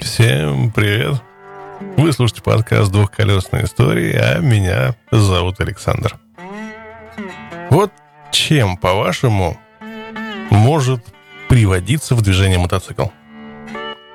[0.00, 1.22] Всем привет!
[1.98, 6.16] Вы слушаете подкаст «Двухколесные истории», а меня зовут Александр.
[7.68, 7.92] Вот
[8.32, 9.58] чем, по-вашему,
[10.50, 11.04] может
[11.48, 13.08] приводиться в движение мотоцикл?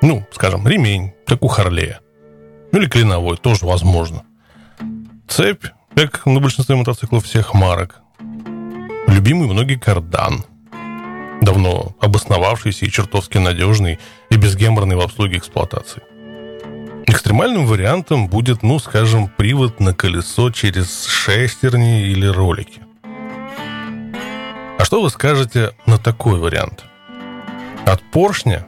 [0.01, 1.99] Ну, скажем, ремень, как у Харлея.
[2.71, 4.23] Ну, или клиновой, тоже возможно.
[5.27, 8.01] Цепь, как на большинстве мотоциклов всех марок.
[9.07, 10.43] Любимый многие кардан.
[11.41, 16.03] Давно обосновавшийся и чертовски надежный и безгеморный в обслуге эксплуатации.
[17.07, 22.81] Экстремальным вариантом будет, ну, скажем, привод на колесо через шестерни или ролики.
[24.77, 26.85] А что вы скажете на такой вариант?
[27.85, 28.67] От поршня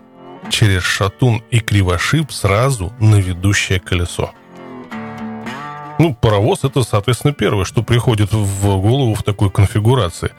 [0.49, 4.31] через шатун и кривошип сразу на ведущее колесо.
[5.99, 10.31] Ну, паровоз это, соответственно, первое, что приходит в голову в такой конфигурации.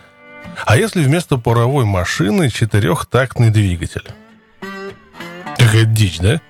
[0.67, 4.07] А если вместо паровой машины четырехтактный двигатель?
[5.59, 6.41] Какая дичь, да?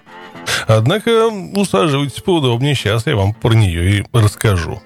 [0.66, 4.82] Однако усаживайтесь поудобнее, сейчас я вам про нее и расскажу.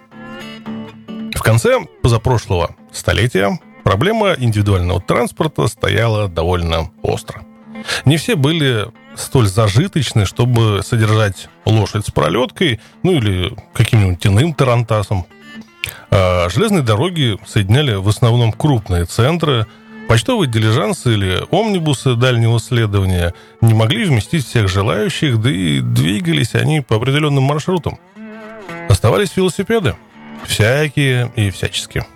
[1.35, 7.43] В конце позапрошлого столетия проблема индивидуального транспорта стояла довольно остро.
[8.05, 15.27] Не все были столь зажиточны, чтобы содержать лошадь с пролеткой, ну или каким-нибудь иным тарантасом.
[16.11, 19.67] А железные дороги соединяли в основном крупные центры,
[20.09, 26.81] Почтовые дилижансы или омнибусы дальнего следования не могли вместить всех желающих, да и двигались они
[26.81, 27.99] по определенным маршрутам.
[28.89, 29.97] Оставались велосипеды.
[30.47, 32.07] Всякие и всяческие.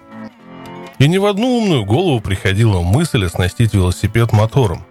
[0.99, 4.87] И ни в одну умную голову приходила мысль оснастить велосипед мотором.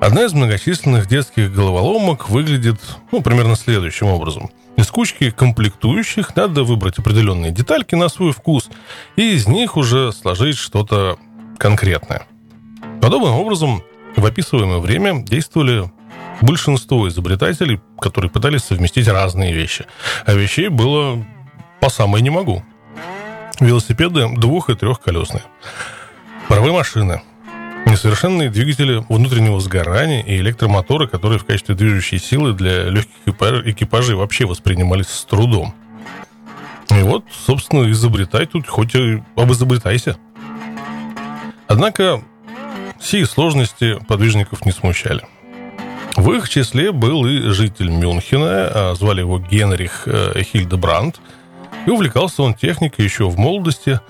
[0.00, 4.48] Одна из многочисленных детских головоломок выглядит, ну, примерно следующим образом.
[4.76, 8.70] Из кучки комплектующих надо выбрать определенные детальки на свой вкус,
[9.16, 11.18] и из них уже сложить что-то
[11.58, 12.26] конкретное.
[13.00, 13.82] Подобным образом
[14.16, 15.90] в описываемое время действовали
[16.40, 19.86] большинство изобретателей, которые пытались совместить разные вещи.
[20.26, 21.24] А вещей было
[21.80, 22.64] по самой не могу.
[23.60, 25.44] Велосипеды двух- и трехколесные.
[26.48, 27.22] Паровые машины.
[27.86, 34.46] Несовершенные двигатели внутреннего сгорания и электромоторы, которые в качестве движущей силы для легких экипажей вообще
[34.46, 35.74] воспринимались с трудом.
[36.90, 40.16] И вот, собственно, изобретай тут, хоть и обизобретайся.
[41.66, 42.22] Однако
[43.00, 45.22] сии сложности подвижников не смущали.
[46.16, 51.20] В их числе был и житель Мюнхена, а звали его Генрих э, Хильдебранд,
[51.86, 54.00] и увлекался он техникой еще в молодости,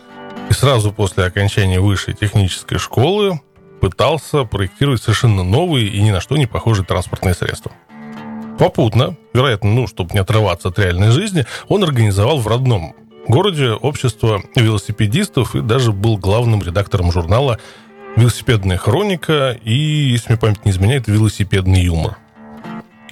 [0.50, 3.41] и сразу после окончания высшей технической школы
[3.82, 7.72] пытался проектировать совершенно новые и ни на что не похожие транспортные средства.
[8.56, 12.94] Попутно, вероятно, ну, чтобы не отрываться от реальной жизни, он организовал в родном
[13.26, 17.59] городе общество велосипедистов и даже был главным редактором журнала
[18.15, 22.19] «Велосипедная хроника» и, если мне память не изменяет, «Велосипедный юмор».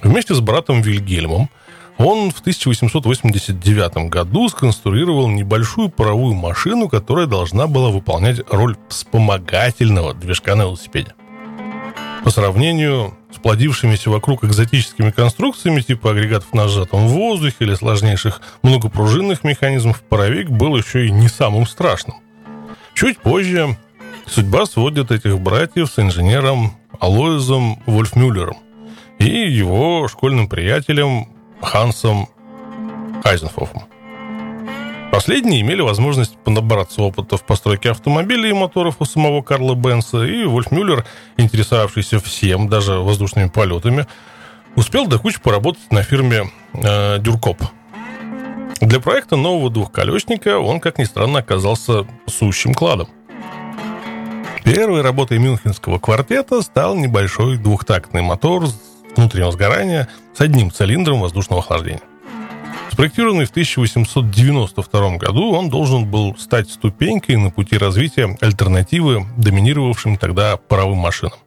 [0.05, 1.51] Вместе с братом Вильгельмом
[2.01, 10.55] он в 1889 году сконструировал небольшую паровую машину, которая должна была выполнять роль вспомогательного движка
[10.55, 11.13] на велосипеде.
[12.25, 19.45] По сравнению с плодившимися вокруг экзотическими конструкциями типа агрегатов на сжатом воздухе или сложнейших многопружинных
[19.45, 22.17] механизмов, паровик был еще и не самым страшным.
[22.95, 23.77] Чуть позже
[24.27, 28.57] судьба сводит этих братьев с инженером Алоизом Вольфмюллером
[29.19, 31.29] и его школьным приятелем
[31.63, 32.29] Хансом
[33.23, 33.85] Хайзенфофом.
[35.13, 40.45] Последние имели возможность понабраться опыта в постройке автомобилей и моторов у самого Карла Бенса, и
[40.45, 41.05] Вольф Мюллер,
[41.37, 44.07] интересовавшийся всем, даже воздушными полетами,
[44.77, 47.61] успел до кучи поработать на фирме э, Дюркоп.
[48.81, 53.09] Для проекта нового двухколесника он, как ни странно, оказался сущим кладом.
[54.65, 58.69] Первой работой мюнхенского квартета стал небольшой двухтактный мотор
[59.17, 62.03] внутреннего сгорания с одним цилиндром воздушного охлаждения.
[62.93, 70.57] Спроектированный в 1892 году, он должен был стать ступенькой на пути развития альтернативы доминировавшим тогда
[70.57, 71.39] паровым машинам.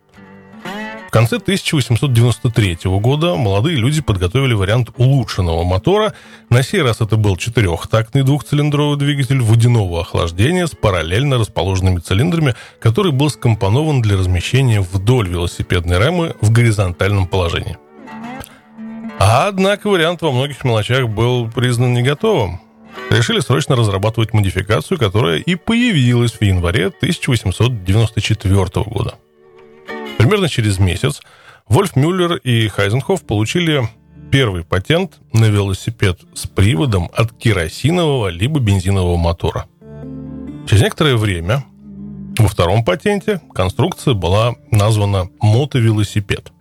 [1.14, 6.16] В конце 1893 года молодые люди подготовили вариант улучшенного мотора.
[6.50, 13.12] На сей раз это был четырехтактный двухцилиндровый двигатель водяного охлаждения с параллельно расположенными цилиндрами, который
[13.12, 17.78] был скомпонован для размещения вдоль велосипедной рамы в горизонтальном положении.
[19.20, 22.60] Однако вариант во многих мелочах был признан не готовым.
[23.12, 29.14] Решили срочно разрабатывать модификацию, которая и появилась в январе 1894 года.
[30.18, 31.22] Примерно через месяц
[31.68, 33.88] Вольф Мюллер и Хайзенхоф получили
[34.32, 39.68] первый патент на велосипед с приводом от керосинового либо бензинового мотора.
[40.68, 41.64] Через некоторое время
[42.38, 46.52] во втором патенте конструкция была названа мотовелосипед.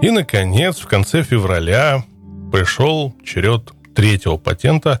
[0.00, 2.04] И, наконец, в конце февраля
[2.52, 5.00] пришел черед третьего патента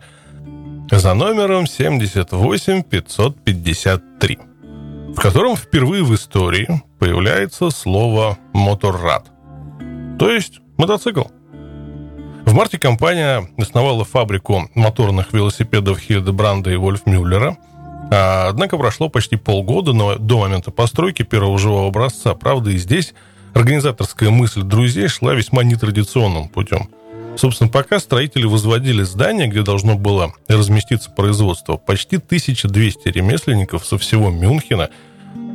[0.90, 4.38] за номером 78553,
[5.14, 9.26] в котором впервые в истории появляется слово «моторрад»,
[10.20, 11.24] то есть мотоцикл.
[12.46, 17.56] В марте компания основала фабрику моторных велосипедов Хильдебранда и Вольф Мюллера–
[18.48, 22.34] однако прошло почти полгода но до момента постройки первого живого образца.
[22.34, 23.14] Правда, и здесь
[23.52, 26.88] организаторская мысль друзей шла весьма нетрадиционным путем.
[27.36, 34.30] Собственно, пока строители возводили здание, где должно было разместиться производство, почти 1200 ремесленников со всего
[34.30, 34.90] Мюнхена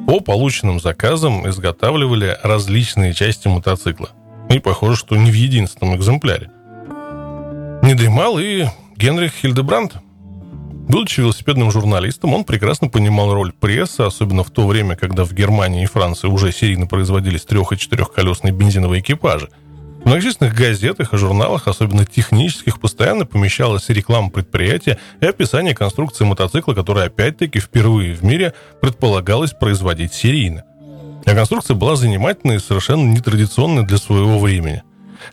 [0.08, 4.10] по полученным заказам изготавливали различные части мотоцикла.
[4.50, 6.50] И похоже, что не в единственном экземпляре.
[7.84, 8.66] Не дремал и
[8.96, 9.98] Генрих Хильдебранд–
[10.88, 15.84] Будучи велосипедным журналистом, он прекрасно понимал роль прессы, особенно в то время, когда в Германии
[15.84, 19.50] и Франции уже серийно производились трех- и четырехколесные бензиновые экипажи.
[20.08, 27.08] Многочисленных газетах и журналах, особенно технических, постоянно помещалась реклама предприятия и описание конструкции мотоцикла, которая
[27.08, 30.64] опять-таки впервые в мире предполагалось производить серийно.
[31.26, 34.82] А конструкция была занимательной и совершенно нетрадиционной для своего времени.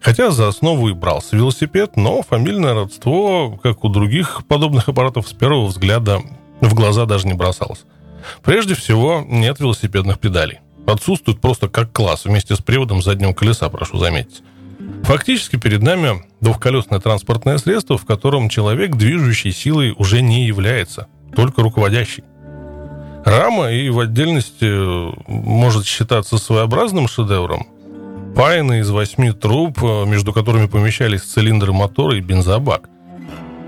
[0.00, 5.32] Хотя за основу и брался велосипед, но фамильное родство, как у других подобных аппаратов, с
[5.32, 6.20] первого взгляда
[6.60, 7.84] в глаза даже не бросалось.
[8.42, 10.58] Прежде всего, нет велосипедных педалей.
[10.84, 14.42] Отсутствуют просто как класс, вместе с приводом заднего колеса, прошу заметить.
[15.04, 21.62] Фактически перед нами двухколесное транспортное средство, в котором человек движущей силой уже не является, только
[21.62, 22.24] руководящий.
[23.24, 24.66] Рама и в отдельности
[25.28, 27.66] может считаться своеобразным шедевром,
[28.34, 32.88] Пайны из восьми труб, э, между которыми помещались цилиндры мотора и бензобак.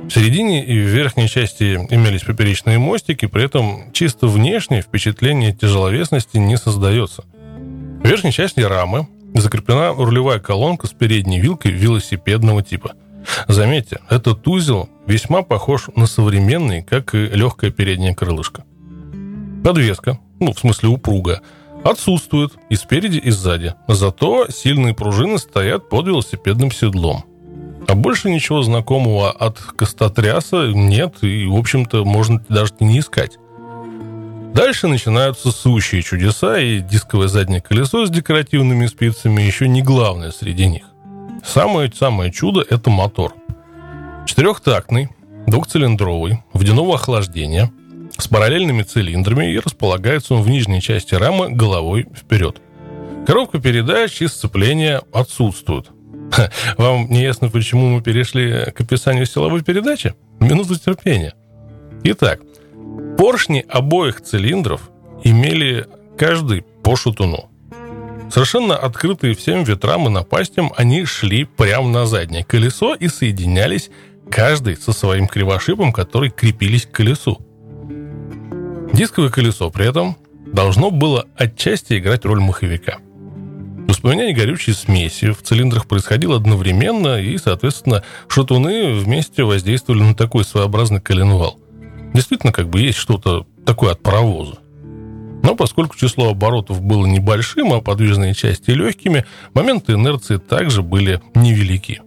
[0.09, 6.39] В середине и в верхней части имелись поперечные мостики, при этом чисто внешнее впечатление тяжеловесности
[6.39, 7.25] не создается.
[8.03, 9.07] В верхней части рамы
[9.41, 12.93] закреплена рулевая колонка с передней вилкой велосипедного типа.
[13.49, 18.65] Заметьте, этот узел весьма похож на современный, как и легкое переднее крылышко.
[19.65, 21.41] Подвеска, ну, в смысле упруга,
[21.83, 23.75] отсутствует и спереди, и сзади.
[23.89, 27.25] Зато сильные пружины стоят под велосипедным седлом.
[27.89, 33.39] А больше ничего знакомого от костотряса нет, и, в общем-то, можно даже не искать.
[34.57, 40.67] Дальше начинаются сущие чудеса, и дисковое заднее колесо с декоративными спицами еще не главное среди
[40.67, 40.85] них.
[41.45, 43.35] Самое-самое чудо– это мотор.
[44.27, 45.11] Четырехтактный,
[45.47, 47.71] двухцилиндровый, водяного охлаждения–
[48.19, 52.61] с параллельными цилиндрами и располагается он в нижней части рамы головой вперед.
[53.27, 55.91] Коробка передач и сцепления отсутствуют.
[56.79, 60.15] Вам не ясно, почему мы перешли к описанию силовой передачи?
[60.41, 61.35] Минуту терпения.
[62.05, 62.41] Итак,
[63.17, 64.91] поршни обоих цилиндров
[65.25, 67.51] имели каждый по шатуну.
[68.31, 73.91] Совершенно открытые всем ветрам и напастям, они шли прямо на заднее колесо и соединялись
[74.31, 77.39] каждый со своим кривошипом, который крепились к колесу.
[78.93, 80.17] Дисковое колесо при этом
[80.53, 82.99] должно было отчасти играть роль маховика.
[83.87, 91.01] Воспламенение горючей смеси в цилиндрах происходило одновременно, и, соответственно, шатуны вместе воздействовали на такой своеобразный
[91.01, 91.61] коленвал.
[92.17, 94.55] Действительно, как бы есть что-то такое от паровоза.
[95.43, 102.01] Но поскольку число оборотов было небольшим, а подвижные части легкими, моменты инерции также были невелики.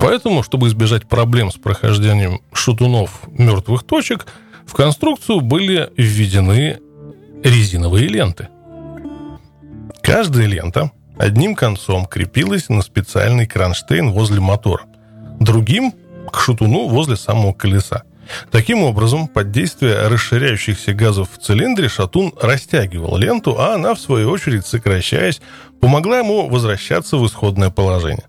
[0.00, 4.26] Поэтому, чтобы избежать проблем с прохождением шатунов мертвых точек,
[4.64, 6.78] в конструкцию были введены
[7.44, 8.48] резиновые ленты.
[10.00, 14.84] Каждая лента одним концом крепилась на специальный кронштейн возле мотора,
[15.38, 15.92] другим–
[16.32, 18.04] к шатуну возле самого колеса.
[18.50, 24.30] Таким образом, под действие расширяющихся газов в цилиндре шатун растягивал ленту, а она, в свою
[24.30, 25.40] очередь, сокращаясь,
[25.80, 28.24] помогла ему возвращаться в исходное положение.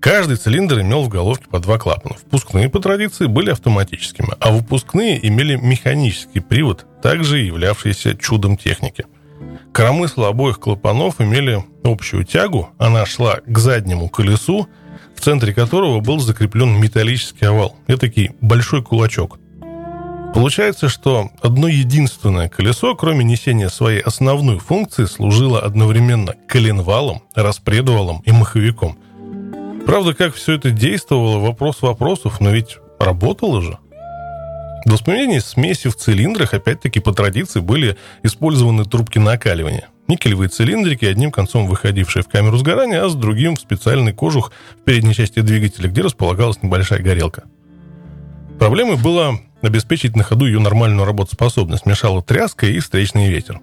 [0.00, 2.14] Каждый цилиндр имел в головке по два клапана.
[2.14, 9.06] Впускные по традиции были автоматическими, а выпускные имели механический привод, также являвшийся чудом техники.
[9.72, 14.68] Коромысла обоих клапанов имели общую тягу, она шла к заднему колесу,
[15.16, 19.38] в центре которого был закреплен металлический овал, этакий большой кулачок.
[20.34, 28.32] Получается, что одно единственное колесо, кроме несения своей основной функции, служило одновременно коленвалом, распредвалом и
[28.32, 28.98] маховиком–
[29.86, 33.78] Правда, как все это действовало, вопрос вопросов, но ведь работало же.
[34.86, 39.88] В воспоминании смеси в цилиндрах, опять-таки, по традиции, были использованы трубки накаливания.
[40.06, 44.84] Никелевые цилиндрики, одним концом выходившие в камеру сгорания, а с другим в специальный кожух в
[44.84, 47.44] передней части двигателя, где располагалась небольшая горелка.
[48.58, 51.86] Проблемой было обеспечить на ходу ее нормальную работоспособность.
[51.86, 53.60] Мешала тряска и встречный ветер.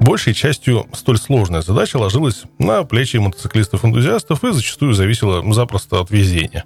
[0.00, 6.64] Большей частью столь сложная задача ложилась на плечи мотоциклистов-энтузиастов и зачастую зависела запросто от везения.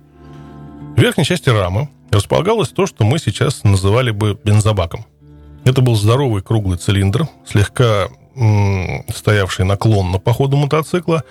[0.96, 5.06] В верхней части рамы располагалось то, что мы сейчас называли бы бензобаком.
[5.64, 8.08] Это был здоровый круглый цилиндр, слегка
[9.08, 11.24] стоявший наклонно по ходу мотоцикла,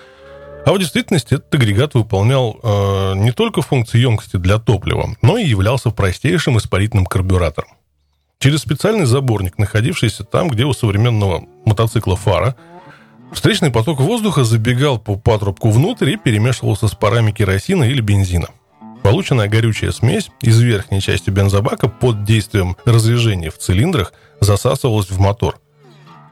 [0.64, 5.44] а в действительности этот агрегат выполнял э, не только функции емкости для топлива, но и
[5.44, 7.70] являлся простейшим испарительным карбюратором.
[8.38, 12.56] Через специальный заборник, находившийся там, где у современного мотоцикла фара,
[13.32, 18.48] встречный поток воздуха забегал по патрубку внутрь и перемешивался с парами керосина или бензина.
[19.02, 25.58] Полученная горючая смесь из верхней части бензобака под действием разрежения в цилиндрах засасывалась в мотор.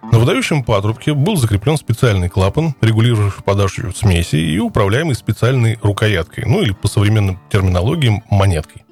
[0.03, 6.63] На выдающем патрубке был закреплен специальный клапан, регулирующий подачу смеси и управляемый специальной рукояткой, ну
[6.63, 8.85] или по современным терминологиям монеткой,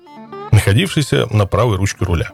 [0.53, 2.31] находившейся на правой ручке руля.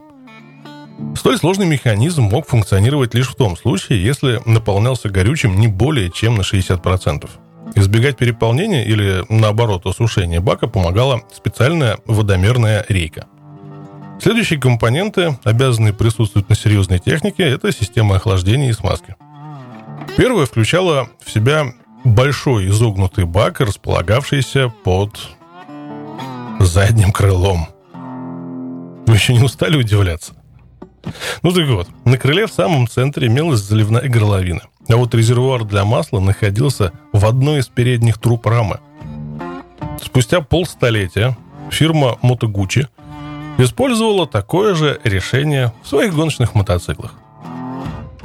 [1.16, 6.36] Столь сложный механизм мог функционировать лишь в том случае, если наполнялся горючим не более чем
[6.36, 7.28] на 60%.
[7.76, 13.26] Избегать переполнения или, наоборот, осушения бака помогала специальная водомерная рейка.
[14.21, 19.16] Следующие компоненты, обязанные присутствовать на серьезной технике, это система охлаждения и смазки.
[20.16, 21.73] Первая включала в себя
[22.04, 25.18] большой изогнутый бак, располагавшийся под
[26.61, 27.66] задним крылом.
[29.06, 30.35] Вы еще не устали удивляться?
[31.42, 35.85] Ну так вот, на крыле в самом центре имелась заливная горловина, а вот резервуар для
[35.85, 38.80] масла находился в одной из передних труб рамы.
[40.02, 41.37] Спустя полстолетия
[41.71, 42.88] фирма Мотогучи
[43.58, 47.14] использовала такое же решение в своих гоночных мотоциклах.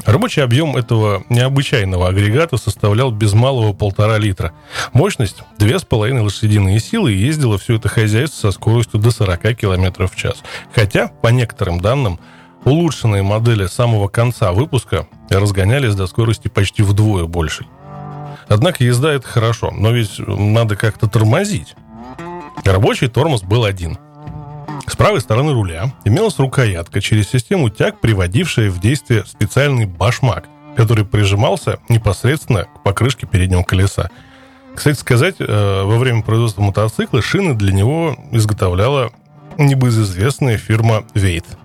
[0.05, 4.53] Рабочий объем этого необычайного агрегата составлял без малого полтора литра.
[4.93, 9.55] Мощность– две с половиной лошадиные силы и ездило все это хозяйство со скоростью до 40
[9.55, 10.37] км в час.
[10.73, 12.19] Хотя, по некоторым данным,
[12.63, 17.67] улучшенные модели самого конца выпуска разгонялись до скорости почти вдвое большей.
[18.47, 21.75] Однако езда это хорошо, но ведь надо как-то тормозить.
[22.65, 23.99] Рабочий тормоз был один.
[24.89, 31.05] С правой стороны руля имелась рукоятка через систему тяг, приводившая в действие специальный башмак, который
[31.05, 34.09] прижимался непосредственно к покрышке переднего колеса.
[34.75, 39.11] Кстати сказать, э, во время производства мотоцикла шины для него изготовляла
[39.57, 41.45] небезызвестная фирма Вейт–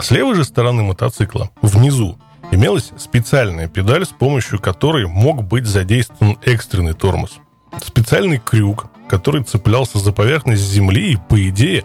[0.00, 2.18] с левой же стороны мотоцикла, внизу,
[2.52, 7.40] имелась специальная педаль, с помощью которой мог быть задействован экстренный тормоз.
[7.82, 11.84] Специальный крюк, который цеплялся за поверхность земли и, по идее,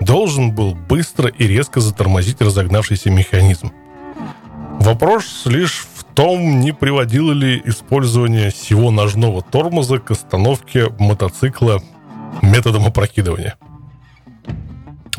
[0.00, 3.72] должен был быстро и резко затормозить разогнавшийся механизм.
[4.78, 11.82] Вопрос лишь в том, не приводило ли использование всего ножного тормоза к остановке мотоцикла
[12.40, 13.56] методом опрокидывания.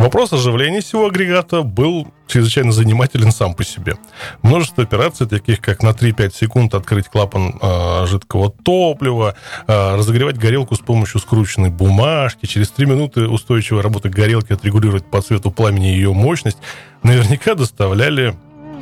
[0.01, 3.98] Вопрос оживления всего агрегата был чрезвычайно занимателен сам по себе.
[4.41, 9.36] Множество операций, таких как на 3-5 секунд открыть клапан э, жидкого топлива,
[9.67, 15.22] э, разогревать горелку с помощью скрученной бумажки, через 3 минуты устойчивой работы горелки отрегулировать по
[15.22, 16.58] цвету пламени ее мощность,
[17.03, 18.36] наверняка доставляли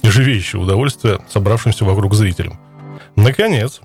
[0.03, 2.57] живейшее удовольствие собравшимся вокруг зрителям.
[3.17, 3.81] Наконец,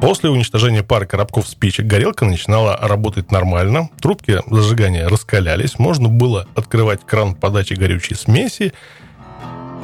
[0.00, 7.00] После уничтожения пары коробков спичек горелка начинала работать нормально, трубки зажигания раскалялись, можно было открывать
[7.04, 8.72] кран подачи горючей смеси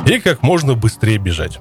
[0.07, 1.61] и как можно быстрее бежать.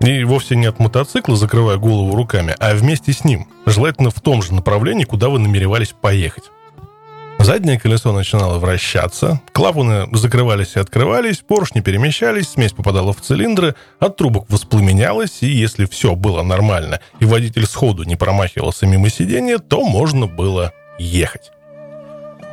[0.00, 4.42] И вовсе не от мотоцикла, закрывая голову руками, а вместе с ним, желательно в том
[4.42, 6.44] же направлении, куда вы намеревались поехать.
[7.42, 14.16] Заднее колесо начинало вращаться, клапаны закрывались и открывались, поршни перемещались, смесь попадала в цилиндры, от
[14.16, 19.84] трубок воспламенялась, и если все было нормально, и водитель сходу не промахивался мимо сиденья, то
[19.84, 21.50] можно было ехать.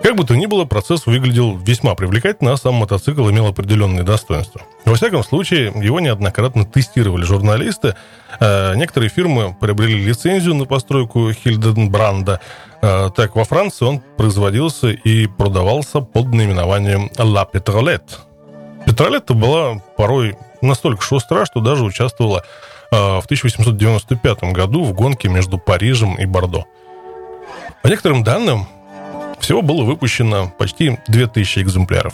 [0.01, 4.61] Как бы то ни было, процесс выглядел весьма привлекательно, а сам мотоцикл имел определенные достоинства.
[4.85, 7.95] Во всяком случае, его неоднократно тестировали журналисты.
[8.39, 12.39] Э, некоторые фирмы приобрели лицензию на постройку Хильденбранда.
[12.81, 18.19] Э, так, во Франции он производился и продавался под наименованием «La Petrolette».
[18.85, 22.43] Петролетта была порой настолько шустра, что даже участвовала
[22.91, 26.65] э, в 1895 году в гонке между Парижем и Бордо.
[27.83, 28.67] По некоторым данным,
[29.39, 32.13] всего было выпущено почти 2000 экземпляров.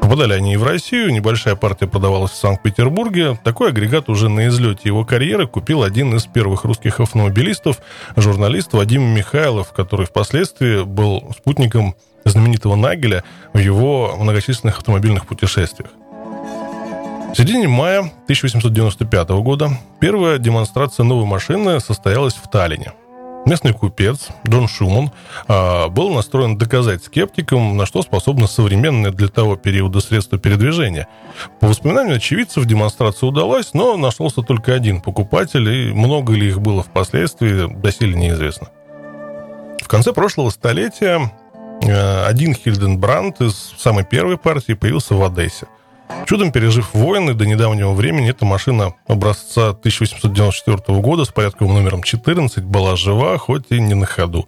[0.00, 3.38] Попадали они и в Россию, небольшая партия продавалась в Санкт-Петербурге.
[3.42, 7.80] Такой агрегат уже на излете его карьеры купил один из первых русских автомобилистов,
[8.16, 11.94] журналист Вадим Михайлов, который впоследствии был спутником
[12.24, 15.90] знаменитого Нагеля в его многочисленных автомобильных путешествиях.
[17.32, 19.70] В середине мая 1895 года
[20.00, 22.92] первая демонстрация новой машины состоялась в Таллине–
[23.48, 25.10] местный купец Дон Шуман
[25.46, 31.08] а, был настроен доказать скептикам, на что способно современное для того периода средство передвижения.
[31.60, 36.82] По воспоминаниям очевидцев демонстрация удалась, но нашелся только один покупатель, и много ли их было
[36.82, 38.68] впоследствии, доселе неизвестно.
[39.82, 41.32] В конце прошлого столетия
[41.82, 45.66] э, один Хильденбранд из самой первой партии появился в Одессе.
[46.26, 52.64] Чудом пережив войны, до недавнего времени эта машина образца 1894 года с порядковым номером 14
[52.64, 54.46] была жива, хоть и не на ходу.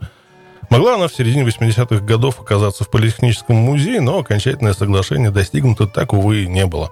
[0.68, 6.12] Могла она в середине 80-х годов оказаться в Политехническом музее, но окончательное соглашение достигнуто так,
[6.12, 6.90] увы, не было.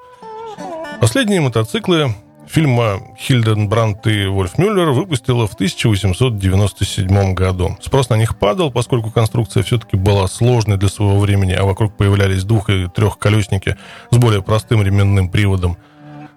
[1.00, 2.14] Последние мотоциклы
[2.48, 7.76] фильма «Хильденбрандт и Вольф Мюллер» выпустила в 1897 году.
[7.80, 12.44] Спрос на них падал, поскольку конструкция все-таки была сложной для своего времени, а вокруг появлялись
[12.44, 13.76] двух- и трехколесники
[14.10, 15.76] с более простым ременным приводом.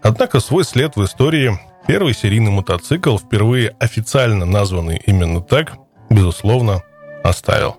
[0.02, 5.74] Однако свой след в истории первый серийный мотоцикл, впервые официально названный именно так,
[6.10, 6.84] безусловно,
[7.24, 7.78] оставил.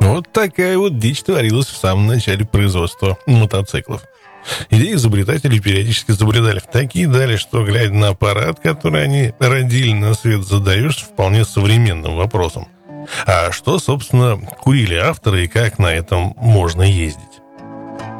[0.00, 4.02] Вот такая вот дичь творилась в самом начале производства мотоциклов.
[4.70, 10.14] Идеи изобретателей периодически забредали в такие дали, что, глядя на аппарат, который они родили на
[10.14, 12.68] свет, задаешься вполне современным вопросом.
[13.26, 17.40] А что, собственно, курили авторы и как на этом можно ездить?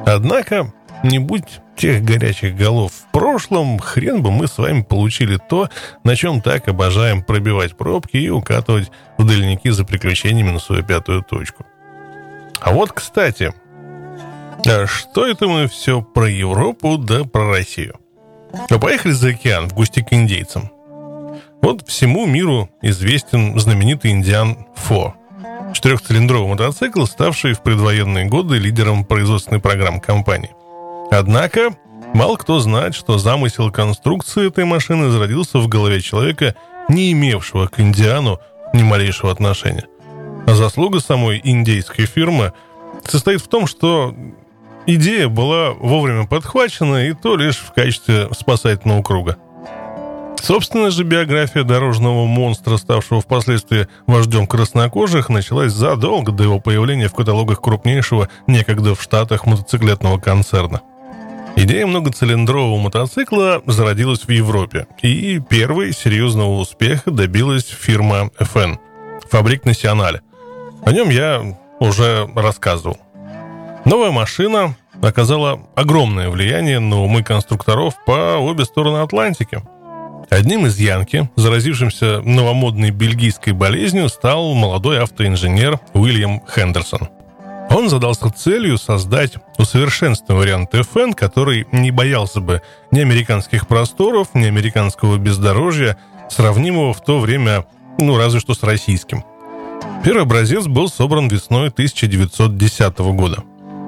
[0.07, 0.73] Однако,
[1.03, 5.69] не будь тех горячих голов в прошлом, хрен бы мы с вами получили то,
[6.05, 11.23] на чем так обожаем пробивать пробки и укатывать в дальники за приключениями на свою пятую
[11.23, 11.65] точку.
[12.61, 13.55] А вот, кстати,
[14.67, 17.97] а что это мы все про Европу да про Россию?
[18.69, 20.71] А поехали за океан в гости к индейцам.
[21.63, 25.15] Вот всему миру известен знаменитый индиан Фо.
[25.75, 30.51] Четырехцилиндровый мотоцикл, ставший в предвоенные годы лидером производственной программы компании.
[31.11, 31.71] Однако,
[32.15, 36.57] мало кто знает, что замысел конструкции этой машины зародился в голове человека,
[36.89, 38.41] не имевшего к индиану
[38.73, 39.87] ни малейшего отношения.
[40.47, 42.53] А заслуга самой индейской фирмы
[43.05, 44.15] состоит в том, что
[44.87, 49.37] Идея была вовремя подхвачена, и то лишь в качестве спасательного круга.
[50.43, 57.15] Собственная же биография дорожного монстра, ставшего впоследствии вождем краснокожих, началась задолго до его появления в
[57.15, 60.81] каталогах крупнейшего некогда в Штатах мотоциклетного концерна.
[61.57, 68.79] Идея многоцилиндрового мотоцикла зародилась в Европе, и первый серьезного успеха добилась фирма FN–
[69.31, 70.21] Фабрик Националь.
[70.85, 72.99] О нем я уже рассказывал.
[73.85, 79.63] Новая машина оказала огромное влияние на умы конструкторов по обе стороны Атлантики.
[80.29, 87.09] Одним из Янки, заразившимся новомодной бельгийской болезнью, стал молодой автоинженер Уильям Хендерсон.
[87.71, 94.45] Он задался целью создать усовершенствованный вариант FN, который не боялся бы ни американских просторов, ни
[94.45, 95.97] американского бездорожья,
[96.29, 97.65] сравнимого в то время,
[97.99, 99.25] ну, разве что с российским.
[100.05, 103.45] Первый образец был собран весной 1910 года.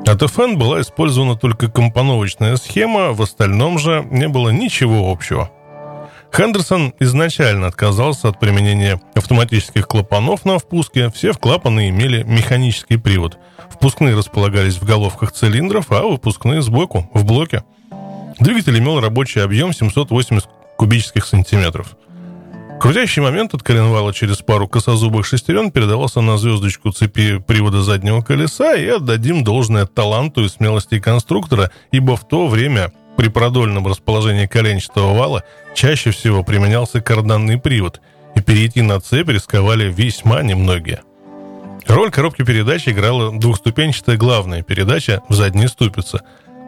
[0.06, 5.50] От FN была использована только компоновочная схема, в остальном же не было ничего общего.
[6.34, 13.38] Хендерсон изначально отказался от применения автоматических клапанов на впуске, все клапаны имели механический привод.
[13.70, 17.62] Впускные располагались в головках цилиндров, а выпускные сбоку, в блоке.
[18.40, 21.96] Двигатель имел рабочий объем 780 кубических сантиметров.
[22.82, 28.74] Крутящий момент от коленвала через пару косозубых шестерен передавался на звездочку цепи привода заднего колеса
[28.74, 35.16] и отдадим должное таланту и смелости конструктора, ибо в то время при продольном расположении коленчатого
[35.16, 35.44] вала
[35.76, 38.00] чаще всего применялся карданный привод,
[38.34, 41.02] и перейти на цепь рисковали весьма немногие.
[41.86, 46.22] Роль коробки передач играла двухступенчатая главная передача в задней ступице.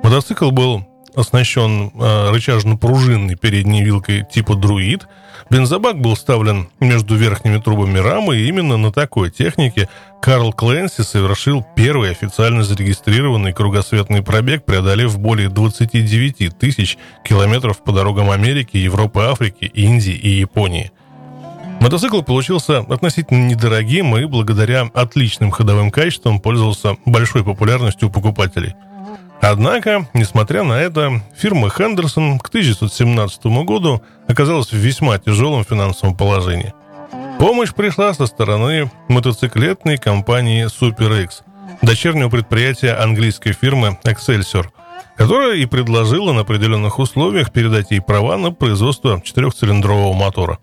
[0.04, 5.06] Мотоцикл был оснащен э, рычажно-пружинной передней вилкой типа «Друид»,
[5.50, 9.88] Бензобак был вставлен между верхними трубами рамы, и именно на такой технике
[10.22, 18.30] Карл Кленси совершил первый официально зарегистрированный кругосветный пробег, преодолев более 29 тысяч километров по дорогам
[18.30, 20.90] Америки, Европы, Африки, Индии и Японии.
[21.80, 28.74] Мотоцикл получился относительно недорогим и благодаря отличным ходовым качествам пользовался большой популярностью у покупателей–
[29.40, 36.72] Однако, несмотря на это, фирма Хендерсон к 1917 году оказалась в весьма тяжелом финансовом положении.
[37.38, 41.42] Помощь пришла со стороны мотоциклетной компании Super X,
[41.82, 44.66] дочернего предприятия английской фирмы Excelsior,
[45.16, 50.58] которая и предложила на определенных условиях передать ей права на производство четырехцилиндрового мотора.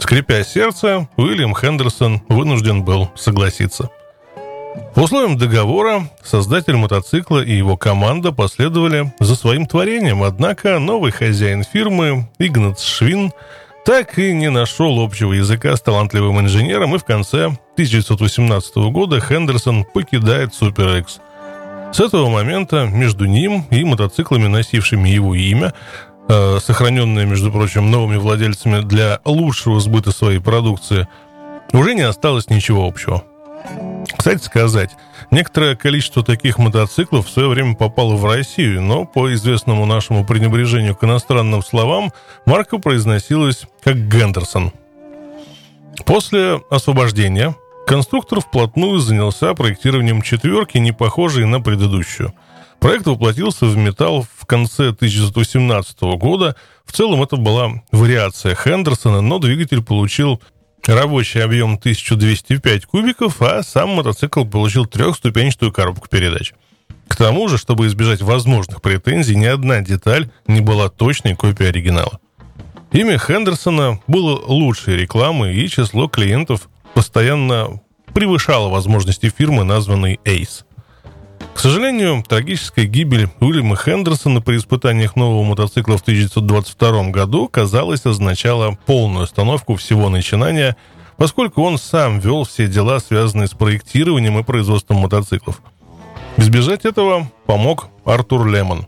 [0.00, 3.90] Скрипя сердце, Уильям Хендерсон вынужден был согласиться–
[4.94, 11.64] по условиям договора создатель мотоцикла и его команда последовали за своим творением, однако новый хозяин
[11.64, 13.30] фирмы, Игнац Швин,
[13.84, 19.84] так и не нашел общего языка с талантливым инженером, и в конце 1918 года Хендерсон
[19.84, 21.20] покидает Super X.
[21.92, 25.72] С этого момента между ним и мотоциклами, носившими его имя,
[26.28, 31.06] э, сохраненные, между прочим, новыми владельцами для лучшего сбыта своей продукции,
[31.72, 33.22] уже не осталось ничего общего.
[34.16, 34.90] Кстати сказать,
[35.30, 40.94] некоторое количество таких мотоциклов в свое время попало в Россию, но по известному нашему пренебрежению
[40.94, 42.12] к иностранным словам
[42.44, 44.72] марка произносилась как Гендерсон.
[46.04, 47.54] После освобождения
[47.86, 52.34] конструктор вплотную занялся проектированием четверки, не похожей на предыдущую.
[52.80, 56.56] Проект воплотился в металл в конце 1918 года.
[56.84, 60.40] В целом это была вариация Хендерсона, но двигатель получил
[60.86, 66.52] Рабочий объем 1205 кубиков, а сам мотоцикл получил трехступенчатую коробку передач.
[67.08, 72.20] К тому же, чтобы избежать возможных претензий, ни одна деталь не была точной копией оригинала.
[72.92, 77.80] Имя Хендерсона было лучшей рекламой, и число клиентов постоянно
[78.14, 80.64] превышало возможности фирмы, названной Ace.
[81.56, 88.76] К сожалению, трагическая гибель Уильяма Хендерсона при испытаниях нового мотоцикла в 1922 году, казалось, означала
[88.84, 90.76] полную остановку всего начинания,
[91.16, 95.62] поскольку он сам вел все дела, связанные с проектированием и производством мотоциклов.
[96.36, 98.86] Избежать этого помог Артур Лемон,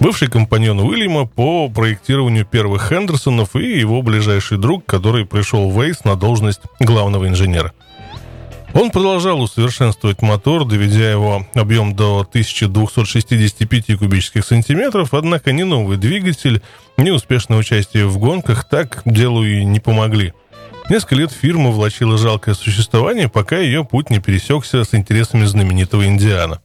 [0.00, 6.02] бывший компаньон Уильяма по проектированию первых Хендерсонов и его ближайший друг, который пришел в Эйс
[6.02, 7.72] на должность главного инженера–
[8.74, 16.62] он продолжал усовершенствовать мотор, доведя его объем до 1265 кубических сантиметров, однако ни новый двигатель,
[16.96, 20.34] ни успешное участие в гонках так делу и не помогли.
[20.90, 26.60] Несколько лет фирма влачила жалкое существование, пока ее путь не пересекся с интересами знаменитого Индиана.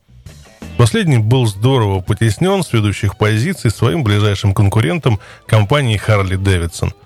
[0.77, 6.93] Последний был здорово потеснен с ведущих позиций своим ближайшим конкурентом компанией Харли Дэвидсон–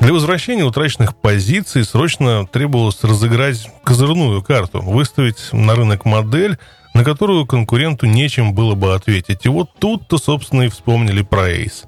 [0.00, 6.58] для возвращения утраченных позиций срочно требовалось разыграть козырную карту, выставить на рынок модель,
[6.94, 9.46] на которую конкуренту нечем было бы ответить.
[9.46, 11.84] И вот тут-то, собственно, и вспомнили про Эйс.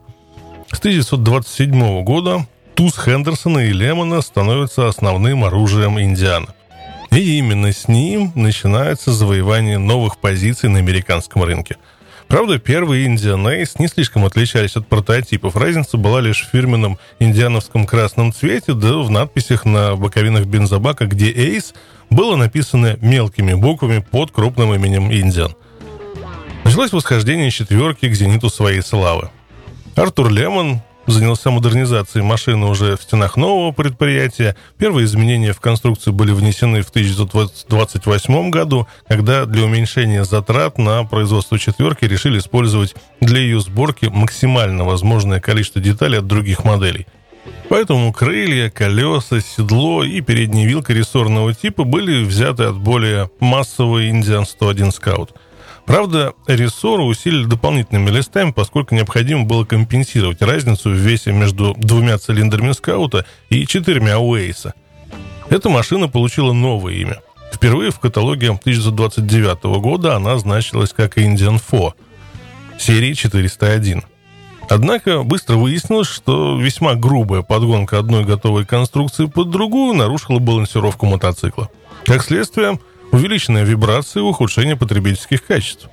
[0.72, 6.54] С 1927 года туз Хендерсона и Лемона становятся основным оружием Индиана.
[7.10, 11.76] И именно с ним начинается завоевание новых позиций на американском рынке–
[12.28, 15.56] Правда, первые Indian Ace не слишком отличались от прототипов.
[15.56, 21.32] Разница была лишь в фирменном индиановском красном цвете, да в надписях на боковинах бензобака, где
[21.32, 21.74] Ace
[22.10, 25.56] было написано мелкими буквами под крупным именем Индиан.
[26.64, 29.30] Началось восхождение четверки к зениту своей славы.
[29.96, 34.56] Артур Лемон занялся модернизацией машины уже в стенах нового предприятия.
[34.78, 41.58] Первые изменения в конструкцию были внесены в 1928 году, когда для уменьшения затрат на производство
[41.58, 47.06] четверки решили использовать для ее сборки максимально возможное количество деталей от других моделей.
[47.68, 54.44] Поэтому крылья, колеса, седло и передняя вилка рессорного типа были взяты от более массового Indian
[54.44, 55.30] 101 Scout–
[55.88, 62.72] Правда, рессоры усилили дополнительными листами, поскольку необходимо было компенсировать разницу в весе между двумя цилиндрами
[62.72, 64.74] скаута и четырьмя Уэйса.
[65.48, 67.22] Эта машина получила новое имя.
[67.50, 71.94] Впервые в каталоге 1929 года она значилась как Indian Fo
[72.78, 74.02] серии 401.
[74.68, 81.70] Однако быстро выяснилось, что весьма грубая подгонка одной готовой конструкции под другую нарушила балансировку мотоцикла.
[82.04, 82.78] Как следствие,
[83.12, 85.88] увеличенная вибрация и ухудшение потребительских качеств.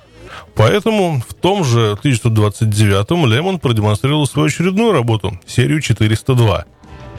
[0.54, 6.64] Поэтому в том же 1929-м Лемон продемонстрировал свою очередную работу, серию 402.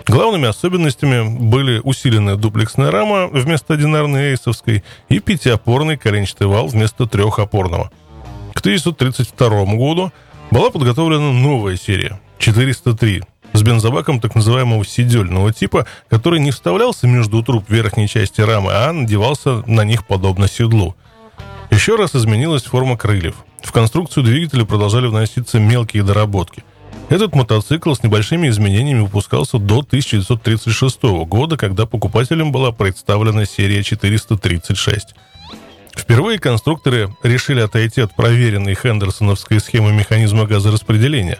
[0.06, 7.92] Главными особенностями были усиленная дуплексная рама вместо одинарной эйсовской и пятиопорный коленчатый вал вместо трехопорного.
[8.54, 10.12] К 1932 году
[10.50, 13.24] была подготовлена новая серия 403
[13.58, 18.92] с бензобаком так называемого сидельного типа, который не вставлялся между труб верхней части рамы, а
[18.94, 20.96] надевался на них подобно седлу.
[21.72, 23.36] Еще раз изменилась форма крыльев.
[23.62, 26.64] В конструкцию двигателя продолжали вноситься мелкие доработки.
[27.10, 35.16] Этот мотоцикл с небольшими изменениями выпускался до 1936 года, когда покупателям была представлена серия 436.
[35.96, 41.40] Впервые конструкторы решили отойти от проверенной хендерсоновской схемы механизма газораспределения.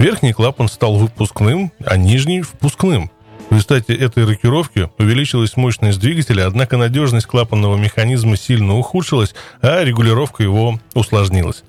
[0.00, 3.10] Верхний клапан стал выпускным, а нижний– впускным.
[3.50, 10.42] В результате этой рокировки увеличилась мощность двигателя, однако надежность клапанного механизма сильно ухудшилась, а регулировка
[10.42, 11.64] его усложнилась.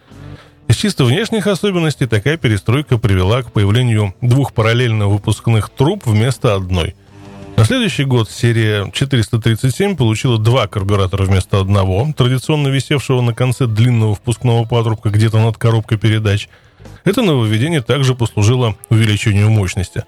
[0.70, 6.96] Из чисто внешних особенностей такая перестройка привела к появлению двух параллельно выпускных труб вместо одной.
[7.58, 14.16] На следующий год серия 437 получила два карбюратора вместо одного, традиционно висевшего на конце длинного
[14.16, 16.48] впускного патрубка где-то над коробкой передач–
[17.04, 20.04] это нововведение также послужило увеличению мощности.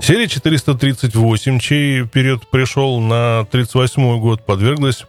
[0.00, 5.04] Серия 438, чей период пришел на 1938 год, подверглась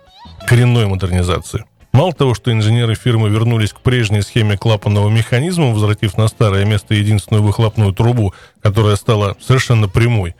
[0.48, 1.66] коренной модернизации.
[1.92, 6.94] Мало того, что инженеры фирмы вернулись к прежней схеме клапанного механизма, возвратив на старое место
[6.94, 10.36] единственную выхлопную трубу, которая стала совершенно прямой,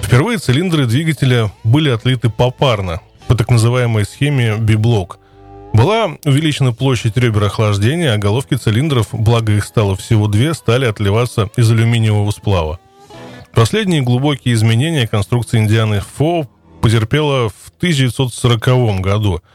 [0.00, 5.19] впервые цилиндры двигателя были отлиты попарно, по так называемой схеме библок.
[5.72, 11.48] Была увеличена площадь ребер охлаждения, а головки цилиндров, благо их стало всего две, стали отливаться
[11.56, 12.80] из алюминиевого сплава.
[13.54, 16.48] Последние глубокие изменения конструкции Индианы Фо
[16.80, 19.40] потерпела в 1940 году–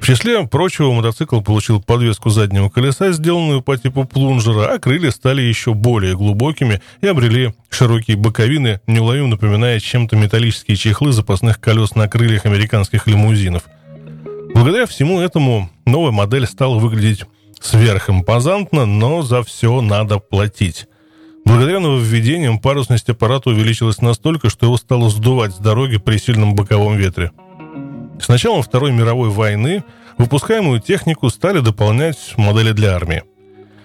[0.00, 5.42] в числе прочего, мотоцикл получил подвеску заднего колеса, сделанную по типу плунжера, а крылья стали
[5.42, 12.08] еще более глубокими и обрели широкие боковины, неуловимо напоминая чем-то металлические чехлы запасных колес на
[12.08, 13.64] крыльях американских лимузинов.
[14.58, 17.24] Благодаря всему этому новая модель стала выглядеть
[17.60, 20.86] сверхимпозантно, но за все надо платить.
[21.44, 26.96] Благодаря нововведениям парусность аппарата увеличилась настолько, что его стало сдувать с дороги при сильном боковом
[26.96, 27.30] ветре–
[28.20, 29.84] с началом Второй мировой войны
[30.18, 33.22] выпускаемую технику стали дополнять модели для армии.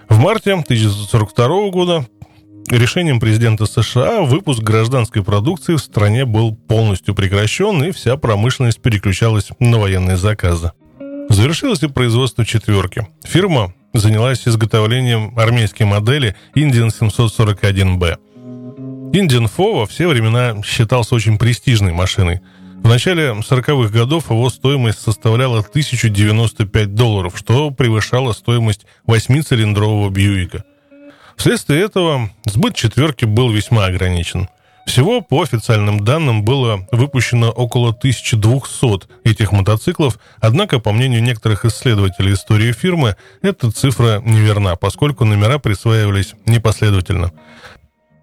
[0.08, 2.06] В марте 1942 года
[2.68, 9.48] решением президента США выпуск гражданской продукции в стране был полностью прекращен, и вся промышленность переключалась
[9.58, 10.72] на военные заказы.
[11.28, 13.06] Завершилось и производство «четверки».
[13.24, 18.18] Фирма занялась изготовлением армейской модели Indian 741B.
[19.12, 22.40] Indian Fo во все времена считался очень престижной машиной–
[22.84, 30.64] в начале 40-х годов его стоимость составляла 1095 долларов, что превышало стоимость 8-цилиндрового Бьюика.
[31.36, 34.48] Вследствие этого сбыт четверки был весьма ограничен.
[34.86, 42.34] Всего, по официальным данным, было выпущено около 1200 этих мотоциклов, однако, по мнению некоторых исследователей
[42.34, 47.32] истории фирмы, эта цифра неверна, поскольку номера присваивались непоследовательно.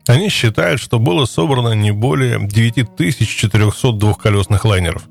[0.07, 5.03] Они считают, что было собрано не более 9400 двухколесных лайнеров.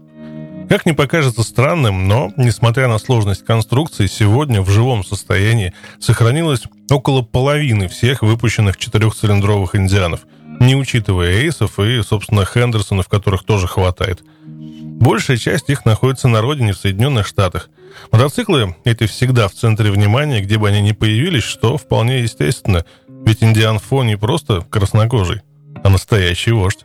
[0.70, 7.22] Как не покажется странным, но, несмотря на сложность конструкции, сегодня в живом состоянии сохранилось около
[7.22, 10.20] половины всех выпущенных четырехцилиндровых индианов,
[10.60, 14.22] не учитывая эйсов и, собственно, Хендерсонов, которых тоже хватает.
[14.44, 17.68] Большая часть их находится на родине в Соединенных Штатах.
[18.12, 22.84] Мотоциклы эти всегда в центре внимания, где бы они ни появились, что вполне естественно,
[23.26, 25.40] ведь Индиан Фо не просто краснокожий,
[25.82, 26.84] а настоящий вождь.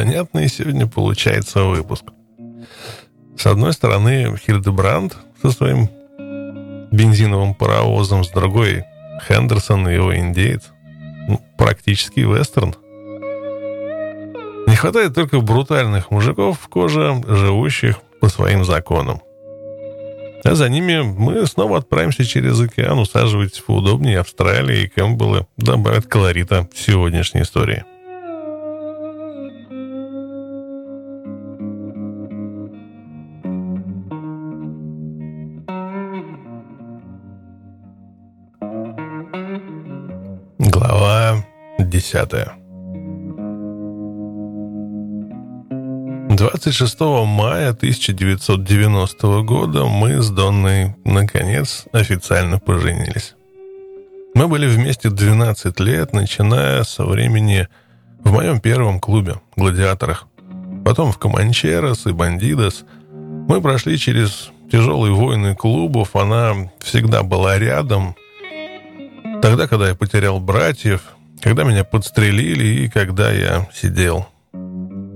[0.00, 2.04] Занятный сегодня получается выпуск.
[3.36, 5.90] С одной стороны, Хильдебранд со своим
[6.90, 8.84] бензиновым паровозом, с другой
[9.28, 10.62] Хендерсон и его индеец.
[11.28, 12.74] Ну, практически вестерн.
[14.66, 19.20] Не хватает только брутальных мужиков в коже, живущих по своим законам.
[20.44, 26.70] А за ними мы снова отправимся через океан, усаживайтесь поудобнее Австралии и Кэмпбеллы добавят колорита
[26.74, 27.84] сегодняшней истории.
[42.10, 42.54] Десятая
[46.28, 53.34] 26 мая 1990 года мы с Донной, наконец, официально поженились.
[54.34, 57.68] Мы были вместе 12 лет, начиная со времени
[58.24, 60.26] в моем первом клубе, «Гладиаторах».
[60.84, 62.84] Потом в «Команчерос» и «Бандидос».
[63.12, 68.16] Мы прошли через тяжелые войны клубов, она всегда была рядом.
[69.42, 71.02] Тогда, когда я потерял братьев,
[71.42, 74.26] когда меня подстрелили и когда я сидел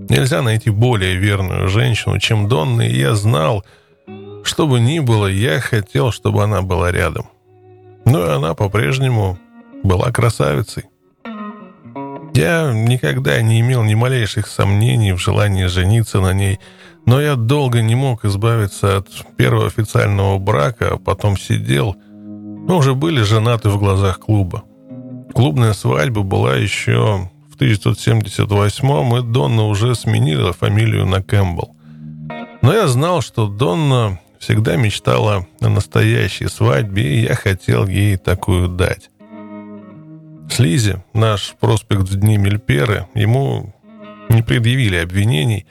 [0.08, 3.64] Нельзя найти более верную женщину, чем Донна, и я знал,
[4.42, 7.26] что бы ни было, я хотел, чтобы она была рядом.
[8.04, 9.38] Но и она по-прежнему
[9.82, 10.84] была красавицей.
[12.34, 16.60] Я никогда не имел ни малейших сомнений в желании жениться на ней,
[17.06, 21.96] но я долго не мог избавиться от первого официального брака, а потом сидел.
[22.04, 24.64] Мы уже были женаты в глазах клуба.
[25.34, 31.74] Клубная свадьба была еще в 1978-м, и Донна уже сменила фамилию на Кэмпбелл.
[32.62, 38.68] Но я знал, что Донна всегда мечтала о настоящей свадьбе, и я хотел ей такую
[38.68, 39.10] дать.
[40.48, 43.74] Слизи, наш проспект в дни Мельперы, ему
[44.28, 45.66] не предъявили обвинений,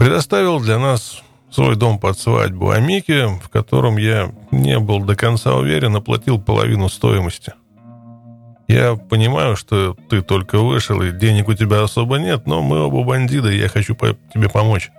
[0.00, 5.14] предоставил для нас свой дом под свадьбу, а Микки, в котором я не был до
[5.14, 7.52] конца уверен, оплатил половину стоимости–
[8.68, 13.04] я понимаю, что ты только вышел, и денег у тебя особо нет, но мы оба
[13.04, 14.90] бандиты, и я хочу по тебе помочь.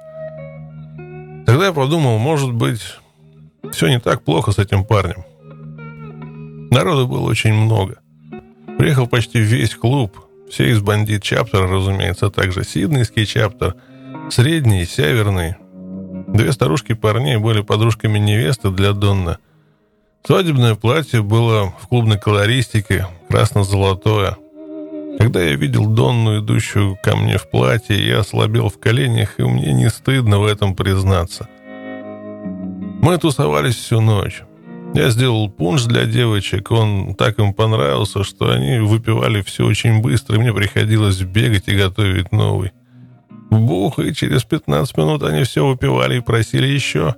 [1.45, 2.81] Тогда я подумал, может быть,
[3.71, 5.23] все не так плохо с этим парнем.
[6.71, 7.99] Народу было очень много.
[8.77, 10.17] Приехал почти весь клуб,
[10.49, 13.75] все из бандит чаптера, разумеется, а также сиднейский чаптер,
[14.29, 15.55] средний, северный.
[16.27, 19.39] Две старушки парней были подружками невесты для Донна.
[20.25, 24.37] Свадебное платье было в клубной колористике, красно-золотое.
[25.19, 29.73] Когда я видел Донну, идущую ко мне в платье, я ослабел в коленях, и мне
[29.73, 31.47] не стыдно в этом признаться.
[33.01, 34.43] Мы тусовались всю ночь.
[34.93, 40.35] Я сделал пунш для девочек, он так им понравился, что они выпивали все очень быстро,
[40.35, 42.71] и мне приходилось бегать и готовить новый.
[43.49, 47.15] Бух, и через 15 минут они все выпивали и просили еще.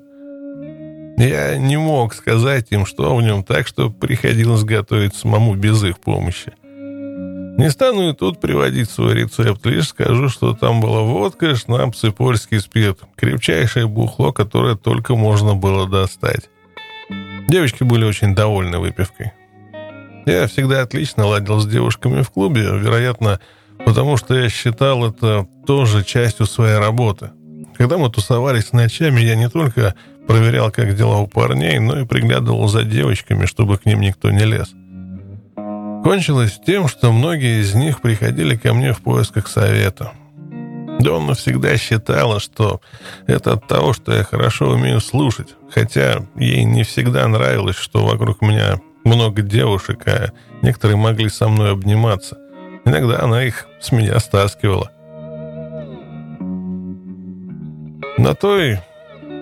[1.19, 5.99] Я не мог сказать им, что в нем, так что приходилось готовить самому без их
[5.99, 6.53] помощи.
[6.63, 12.12] Не стану и тут приводить свой рецепт, лишь скажу, что там была водка, шнапс и
[12.12, 12.99] польский спирт.
[13.17, 16.49] Крепчайшее бухло, которое только можно было достать.
[17.49, 19.34] Девочки были очень довольны выпивкой.
[20.25, 23.41] Я всегда отлично ладил с девушками в клубе, вероятно,
[23.86, 27.32] потому что я считал это тоже частью своей работы.
[27.80, 29.96] Когда мы тусовались ночами, я не только
[30.28, 34.44] проверял, как дела у парней, но и приглядывал за девочками, чтобы к ним никто не
[34.44, 34.74] лез.
[36.04, 40.12] Кончилось тем, что многие из них приходили ко мне в поисках совета.
[41.00, 42.82] Донна всегда считала, что
[43.28, 48.42] это от того, что я хорошо умею слушать, хотя ей не всегда нравилось, что вокруг
[48.42, 52.38] меня много девушек, а некоторые могли со мной обниматься.
[52.84, 54.92] Иногда она их с меня стаскивала.
[58.19, 58.79] На той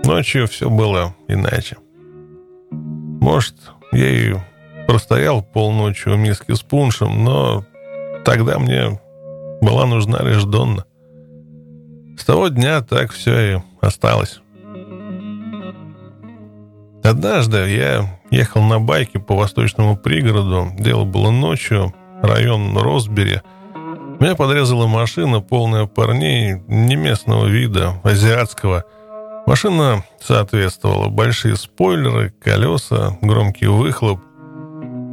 [0.05, 1.77] ночью все было иначе.
[2.69, 3.55] Может,
[3.91, 4.35] я и
[4.87, 7.65] простоял полночи у миски с пуншем, но
[8.23, 8.99] тогда мне
[9.61, 10.85] была нужна лишь Донна.
[12.19, 14.41] С того дня так все и осталось.
[17.03, 20.67] Однажды я ехал на байке по восточному пригороду.
[20.77, 23.41] Дело было ночью, район Росбери.
[24.19, 28.85] Меня подрезала машина, полная парней не местного вида, азиатского.
[29.45, 31.09] Машина соответствовала.
[31.09, 34.19] Большие спойлеры, колеса, громкий выхлоп.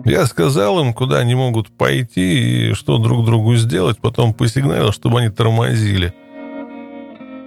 [0.05, 5.21] Я сказал им, куда они могут пойти и что друг другу сделать, потом посигналил, чтобы
[5.21, 6.15] они тормозили–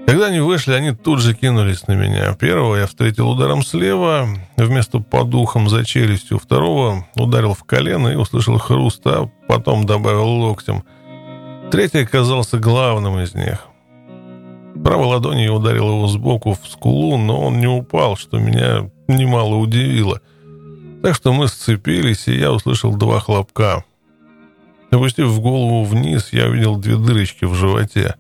[0.08, 2.34] когда они вышли, они тут же кинулись на меня.
[2.36, 6.40] Первого я встретил ударом слева, вместо подухом за челюстью.
[6.40, 10.86] Второго ударил в колено и услышал хруст, а потом добавил локтем.
[11.72, 13.66] Третий оказался главным из них.
[14.84, 20.22] Правой ладонью ударил его сбоку в скулу, но он не упал, что меня немало удивило.
[21.04, 23.84] Так что мы сцепились, и я услышал два хлопка.
[24.92, 28.16] Опустив голову вниз, я увидел две дырочки в животе.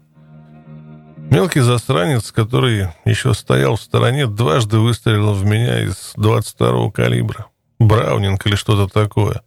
[1.30, 7.48] Мелкий засранец, который еще стоял в стороне, дважды выстрелил в меня из 22-го калибра.
[7.80, 9.42] Браунинг или что-то такое.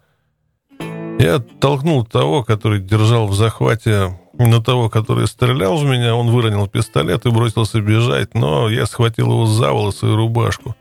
[1.20, 6.14] Я оттолкнул того, который держал в захвате на того, который стрелял в меня.
[6.14, 10.74] Он выронил пистолет и бросился бежать, но я схватил его за волосы и рубашку.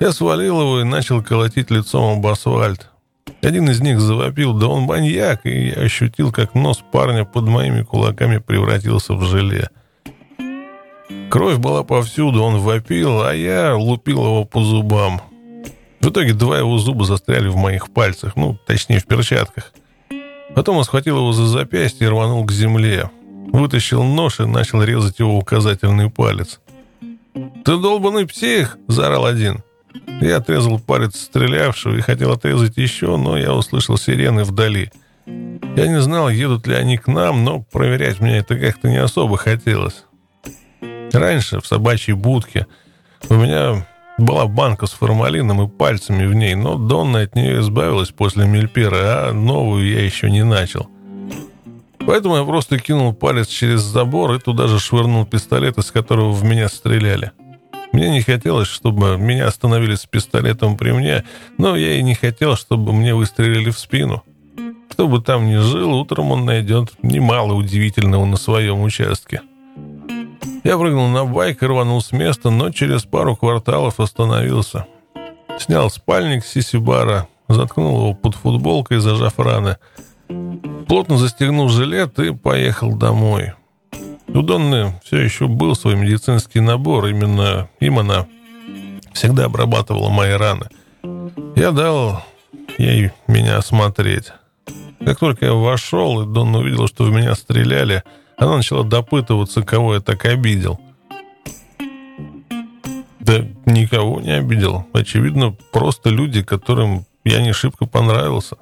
[0.00, 2.90] Я свалил его и начал колотить лицом об асфальт.
[3.40, 7.82] Один из них завопил, да он маньяк, и я ощутил, как нос парня под моими
[7.82, 9.70] кулаками превратился в желе.
[11.30, 15.20] Кровь была повсюду, он вопил, а я лупил его по зубам.
[16.00, 19.72] В итоге два его зуба застряли в моих пальцах, ну, точнее, в перчатках.
[20.54, 23.10] Потом он схватил его за запястье и рванул к земле.
[23.52, 26.60] Вытащил нож и начал резать его указательный палец.
[27.64, 29.62] «Ты долбанный псих!»– заорал один.
[30.20, 34.90] Я отрезал палец стрелявшего и хотел отрезать еще, но я услышал сирены вдали.
[35.26, 39.36] Я не знал, едут ли они к нам, но проверять мне это как-то не особо
[39.36, 40.04] хотелось.
[41.12, 42.66] Раньше в собачьей будке
[43.28, 43.86] у меня
[44.18, 49.28] была банка с формалином и пальцами в ней, но Донна от нее избавилась после Мельпера,
[49.28, 50.88] а новую я еще не начал.
[52.00, 56.44] Поэтому я просто кинул палец через забор и туда же швырнул пистолет, из которого в
[56.44, 57.32] меня стреляли.
[57.92, 61.24] Мне не хотелось, чтобы меня остановили с пистолетом при мне,
[61.56, 64.22] но я и не хотел, чтобы мне выстрелили в спину.
[64.90, 69.42] Кто бы там ни жил, утром он найдет немало удивительного на своем участке.
[70.64, 74.86] Я прыгнул на байк и рванул с места, но через пару кварталов остановился.
[75.58, 79.76] Снял спальник с сисибара, заткнул его под футболкой, зажав раны.
[80.86, 83.54] Плотно застегнул жилет и поехал домой.
[84.28, 88.26] У Донны все еще был свой медицинский набор, именно им она
[89.14, 90.68] всегда обрабатывала мои раны.
[91.56, 92.22] Я дал
[92.76, 94.32] ей меня осмотреть.
[95.04, 98.02] Как только я вошел, и Донна увидела, что в меня стреляли–
[98.38, 100.80] она начала допытываться, кого я так обидел.
[103.20, 104.86] Да никого не обидел.
[104.92, 108.56] Очевидно, просто люди, которым я не шибко понравился.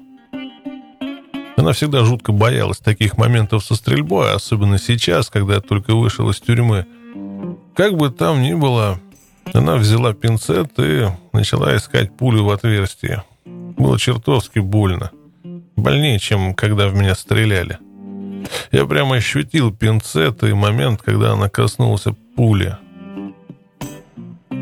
[1.56, 6.40] Она всегда жутко боялась таких моментов со стрельбой, особенно сейчас, когда я только вышел из
[6.40, 6.86] тюрьмы.
[7.74, 8.98] Как бы там ни было,
[9.52, 13.24] она взяла пинцет и начала искать пулю в отверстие.
[13.44, 15.10] Было чертовски больно.
[15.76, 17.78] Больнее, чем когда в меня стреляли.
[18.72, 22.04] Я прямо ощутил пинцет и момент, когда она коснулась
[22.36, 22.76] пули.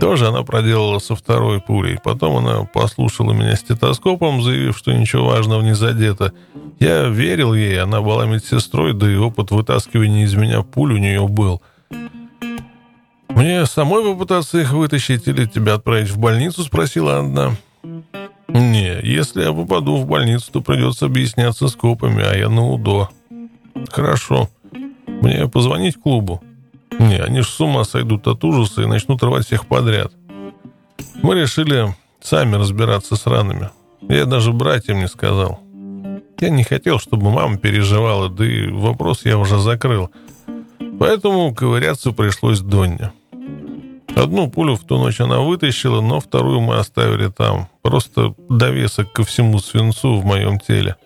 [0.00, 1.98] Тоже она проделала со второй пулей.
[2.02, 6.32] Потом она послушала меня стетоскопом, заявив, что ничего важного не задето.
[6.80, 11.26] Я верил ей, она была медсестрой, да и опыт вытаскивания из меня пуль у нее
[11.26, 11.62] был.
[13.28, 17.56] «Мне самой попытаться их вытащить или тебя отправить в больницу?»— спросила она.
[18.48, 23.10] «Не, если я попаду в больницу, то придется объясняться с копами, а я на УДО».
[23.90, 24.48] «Хорошо.
[25.06, 26.42] Мне позвонить клубу?»
[26.98, 30.12] «Не, они ж с ума сойдут от ужаса и начнут рвать всех подряд».
[31.22, 33.70] Мы решили сами разбираться с ранами.
[34.02, 35.60] Я даже братьям не сказал.
[36.40, 40.10] Я не хотел, чтобы мама переживала, да и вопрос я уже закрыл.
[40.98, 43.12] Поэтому ковыряться пришлось Донне.
[44.16, 47.68] Одну пулю в ту ночь она вытащила, но вторую мы оставили там.
[47.82, 50.96] Просто довесок ко всему свинцу в моем теле.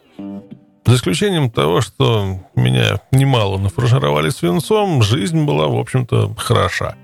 [0.89, 6.95] За исключением того, что меня немало нафаршировали свинцом, жизнь была, в общем-то, хороша.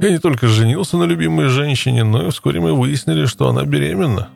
[0.00, 4.30] Я не только женился на любимой женщине, но и вскоре мы выяснили, что она беременна.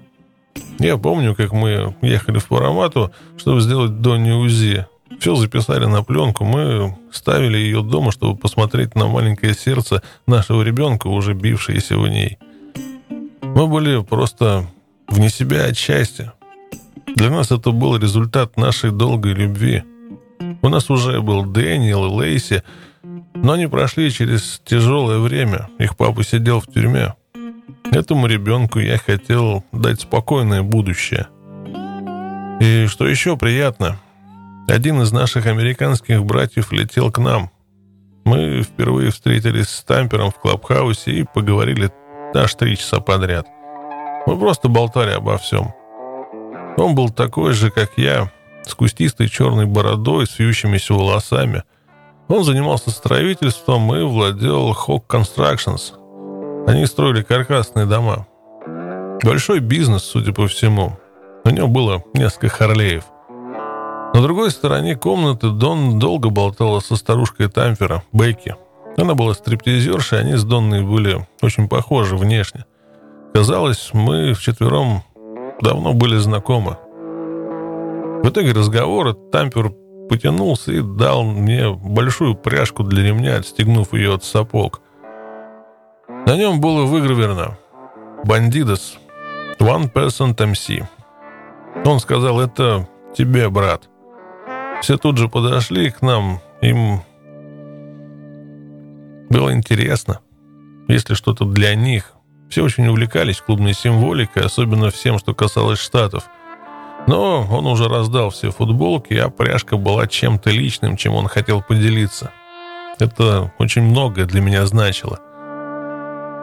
[0.78, 4.84] Я помню, как мы ехали в Парамату, чтобы сделать Донни УЗИ.
[5.18, 6.44] Все записали на пленку.
[6.44, 12.36] Мы ставили ее дома, чтобы посмотреть на маленькое сердце нашего ребенка, уже бившееся в ней.
[13.40, 14.66] Мы были просто
[15.08, 16.34] вне себя от счастья.
[17.06, 19.82] Для нас это был результат нашей долгой любви.
[20.62, 22.62] У нас уже был Дэниел и Лейси,
[23.34, 25.68] но они прошли через тяжелое время.
[25.78, 27.14] Их папа сидел в тюрьме.
[27.92, 31.28] Этому ребенку я хотел дать спокойное будущее.
[32.60, 33.98] И что еще приятно,
[34.68, 37.50] один из наших американских братьев летел к нам.
[38.24, 41.90] Мы впервые встретились с Тампером в Клабхаусе и поговорили
[42.34, 43.46] аж три часа подряд.
[44.26, 45.72] Мы просто болтали обо всем.
[46.76, 48.30] Он был такой же, как я,
[48.64, 51.62] с кустистой черной бородой, с вьющимися волосами.
[52.28, 55.94] Он занимался строительством и владел Hawk Constructions.
[56.66, 58.26] Они строили каркасные дома.
[59.22, 60.98] Большой бизнес, судя по всему.
[61.44, 63.04] У него было несколько Харлеев–
[64.12, 68.56] на другой стороне комнаты Дон долго болтала со старушкой Тамфера, Бекки.
[68.96, 72.64] Она была стриптизершей, они с Донной были очень похожи внешне.
[73.32, 75.04] Казалось, мы вчетвером
[75.60, 76.76] давно были знакомы.
[78.22, 79.72] В итоге разговора Тампер
[80.08, 84.80] потянулся и дал мне большую пряжку для ремня, отстегнув ее от сапог.
[86.26, 87.58] На нем было выгравировано
[88.24, 88.98] «Бандидос,
[89.58, 90.84] One Person MC».
[91.84, 93.88] Он сказал, это тебе, брат.
[94.82, 96.40] Все тут же подошли к нам.
[96.60, 97.02] Им
[99.30, 100.20] было интересно.
[100.88, 102.12] Если что-то для них.
[102.50, 106.24] Все очень увлекались клубной символикой, особенно всем, что касалось Штатов.
[107.06, 112.32] Но он уже раздал все футболки, а пряжка была чем-то личным, чем он хотел поделиться.
[112.98, 115.20] Это очень многое для меня значило.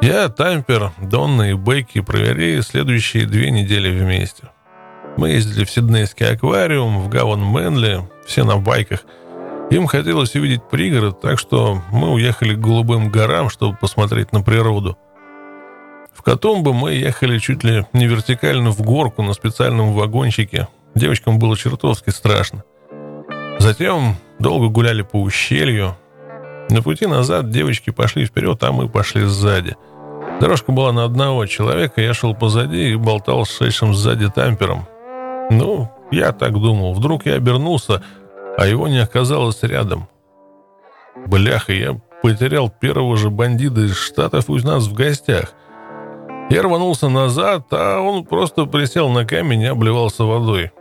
[0.01, 4.49] Я, Тампер, Донна и Бейки провели следующие две недели вместе.
[5.17, 9.01] Мы ездили в Сиднейский аквариум, в Гаван Мэнли, все на байках.
[9.71, 14.97] Им хотелось увидеть пригород, так что мы уехали к Голубым горам, чтобы посмотреть на природу.
[16.27, 20.67] В Катумбо мы ехали чуть ли не вертикально в горку на специальном вагончике.
[20.93, 22.65] Девочкам было чертовски страшно.
[23.59, 25.95] Затем долго гуляли по ущелью.
[26.69, 29.77] На пути назад девочки пошли вперед, а мы пошли сзади.
[30.41, 34.85] Дорожка была на одного человека, я шел позади и болтал с шедшим сзади тампером.
[35.49, 36.93] Ну, я так думал.
[36.93, 38.03] Вдруг я обернулся,
[38.57, 40.09] а его не оказалось рядом.
[41.25, 45.53] Бляха, я потерял первого же бандита из Штатов у нас в гостях.
[46.49, 50.71] Я рванулся назад, а он просто присел на камень и обливался водой.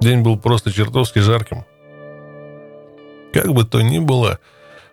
[0.00, 1.64] День был просто чертовски жарким.
[3.32, 4.38] Как бы то ни было,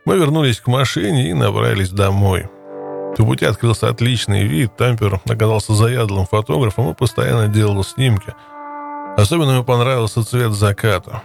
[0.06, 2.50] мы вернулись к машине и направились домой.
[3.16, 8.34] По пути открылся отличный вид, Тампер оказался заядлым фотографом и постоянно делал снимки–
[9.18, 11.24] Особенно ему понравился цвет заката.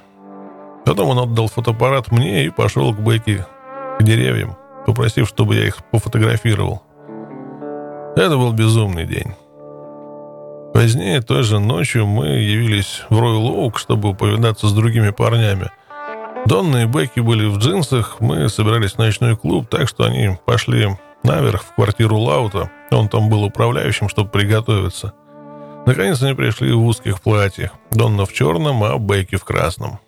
[0.85, 3.47] Потом он отдал фотоаппарат мне и пошел к Бекке
[3.99, 4.57] к деревьям,
[4.87, 6.83] попросив, чтобы я их пофотографировал.
[8.17, 9.35] Это был безумный день.
[10.75, 15.71] Позднее, той же ночью, мы явились в Ройл Оук, чтобы повидаться с другими парнями.
[16.47, 20.89] Донна и Бекки были в джинсах, мы собирались в ночной клуб, так что они пошли
[21.23, 22.71] наверх в квартиру Лаута.
[22.91, 25.13] Он там был управляющим, чтобы приготовиться.
[25.87, 27.73] Наконец они пришли в узких платьях.
[27.91, 29.99] Донна в черном, а Бейки в красном.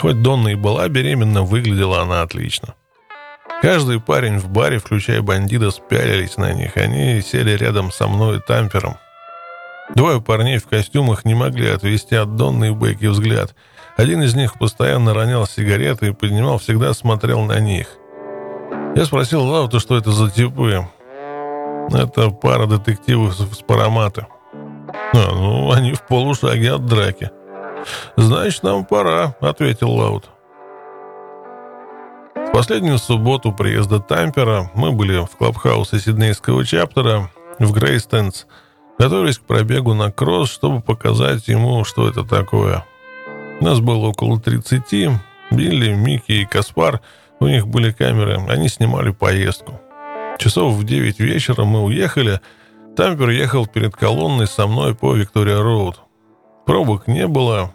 [0.00, 2.74] Хоть Донна и была беременна, выглядела она отлично.
[3.64, 6.76] Каждый парень в баре, включая бандита, спялились на них.
[6.76, 8.98] Они сели рядом со мной и Тампером.
[9.94, 13.54] Двое парней в костюмах не могли отвести от Донны и Бейки взгляд.
[13.96, 17.86] Один из них постоянно ронял сигареты и поднимал, всегда смотрел на них.
[18.96, 20.86] Я спросил Лаута, что это за типы.
[21.90, 24.26] Это пара детективов с паромата.
[25.14, 27.30] А, ну, они в полушаге от драки.
[28.18, 30.33] «Значит, нам пора»,— ответил Лаут.
[32.54, 37.28] Последнюю субботу приезда Тампера мы были в клабхаусе Сиднейского чаптера
[37.58, 38.46] в Грейстенс,
[38.96, 42.84] готовились к пробегу на кросс, чтобы показать ему, что это такое.
[43.60, 45.18] Нас было около 30,
[45.50, 47.00] Билли, Микки и Каспар,
[47.40, 49.80] у них были камеры, они снимали поездку.
[50.38, 52.40] Часов в 9 вечера мы уехали,
[52.96, 55.98] Тампер ехал перед колонной со мной по Виктория Роуд.
[56.66, 57.74] Пробок не было.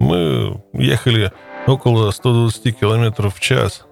[0.00, 1.30] Мы ехали
[1.68, 3.86] около 120 км в час.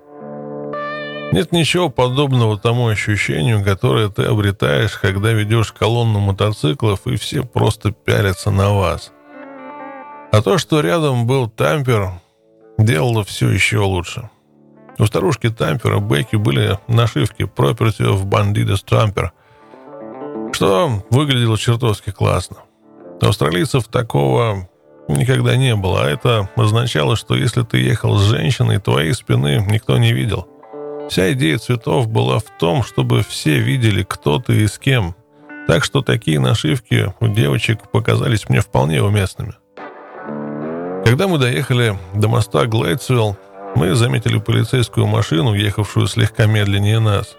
[1.32, 7.92] Нет ничего подобного тому ощущению, которое ты обретаешь, когда ведешь колонну мотоциклов, и все просто
[7.92, 9.12] пялятся на вас.
[10.32, 12.20] А то, что рядом был Тампер,
[12.78, 14.28] делало все еще лучше.
[14.98, 19.30] У старушки Тампера Бекки были нашивки «Property of Bandidos Tamper»,
[20.52, 22.56] что выглядело чертовски классно.
[23.22, 24.68] У австралийцев такого
[25.08, 29.96] никогда не было, а это означало, что если ты ехал с женщиной, твоей спины никто
[29.96, 30.49] не видел.
[31.10, 35.16] Вся идея цветов была в том, чтобы все видели, кто ты и с кем.
[35.66, 39.54] Так что такие нашивки у девочек показались мне вполне уместными.
[41.04, 43.36] Когда мы доехали до моста Глейдсвилл,
[43.74, 47.36] мы заметили полицейскую машину, ехавшую слегка медленнее нас.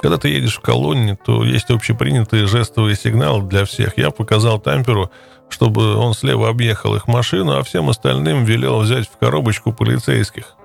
[0.00, 3.98] Когда ты едешь в колонне, то есть общепринятые жестовые сигналы для всех.
[3.98, 5.10] Я показал Тамперу,
[5.50, 10.56] чтобы он слева объехал их машину, а всем остальным велел взять в коробочку полицейских.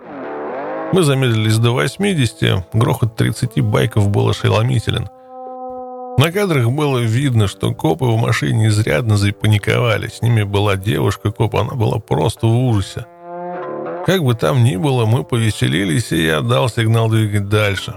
[0.94, 5.10] Мы замедлились до 80, грохот 30 байков был ошеломителен.
[6.18, 10.08] На кадрах было видно, что копы в машине изрядно запаниковали.
[10.08, 13.06] С ними была девушка-коп, она была просто в ужасе.
[14.06, 17.96] Как бы там ни было, мы повеселились, и я дал сигнал двигать дальше.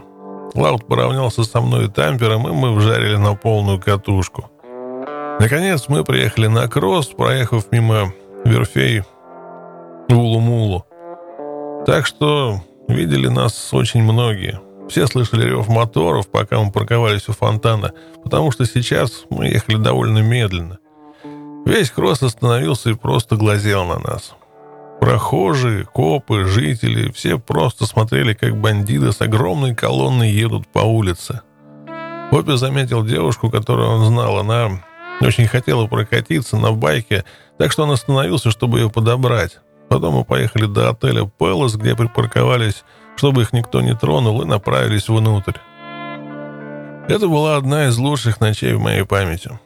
[0.55, 4.51] Лаут поравнялся со мной и тампером, и мы вжарили на полную катушку.
[5.39, 8.13] Наконец мы приехали на кросс, проехав мимо
[8.45, 9.03] верфей
[10.11, 10.85] Улу-Мулу.
[11.87, 12.61] Так что
[12.93, 14.61] видели нас очень многие.
[14.89, 17.93] Все слышали рев моторов, пока мы парковались у фонтана,
[18.25, 20.79] потому что сейчас мы ехали довольно медленно.
[21.65, 24.35] Весь кросс остановился и просто глазел на нас.
[25.01, 31.41] Прохожие, копы, жители, все просто смотрели, как бандиты с огромной колонной едут по улице.
[32.31, 34.39] Поппи заметил девушку, которую он знал.
[34.39, 34.83] Она
[35.21, 37.25] очень хотела прокатиться на байке,
[37.59, 39.59] так что он остановился, чтобы ее подобрать.
[39.91, 42.85] Потом мы поехали до отеля «Пэлас», где припарковались,
[43.17, 45.59] чтобы их никто не тронул, и направились внутрь.
[47.09, 49.59] Это была одна из лучших ночей в моей памяти.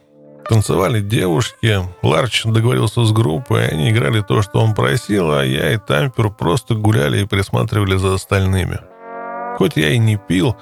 [0.49, 5.77] Танцевали девушки, Ларч договорился с группой, они играли то, что он просил, а я и
[5.77, 8.79] Тампер просто гуляли и присматривали за остальными.
[9.59, 10.57] Хоть я и не пил,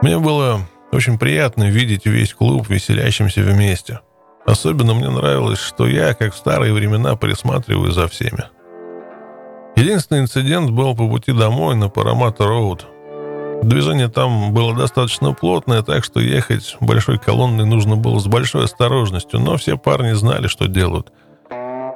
[0.00, 0.60] мне было
[0.92, 4.00] очень приятно видеть весь клуб веселящимся вместе.
[4.46, 8.44] Особенно мне нравилось, что я, как в старые времена, присматриваю за всеми.
[9.76, 12.86] Единственный инцидент был по пути домой на Парамата Роуд.
[13.62, 19.40] Движение там было достаточно плотное, так что ехать большой колонной нужно было с большой осторожностью,
[19.40, 21.12] но все парни знали, что делают.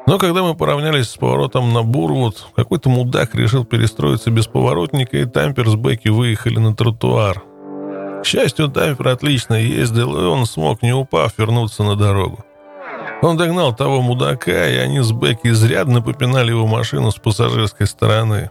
[0.07, 5.27] Но когда мы поравнялись с поворотом на Бурвуд, какой-то мудак решил перестроиться без поворотника, и
[5.27, 7.43] Тампер с Бекки выехали на тротуар.
[8.23, 12.45] К счастью, Тампер отлично ездил, и он смог, не упав, вернуться на дорогу.
[13.21, 18.51] Он догнал того мудака, и они с Бекки изрядно попинали его машину с пассажирской стороны.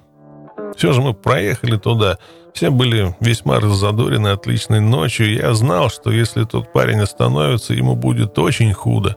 [0.76, 2.18] Все же мы проехали туда,
[2.53, 7.95] все были весьма раззадорены отличной ночью, и я знал, что если тот парень остановится, ему
[7.95, 9.15] будет очень худо.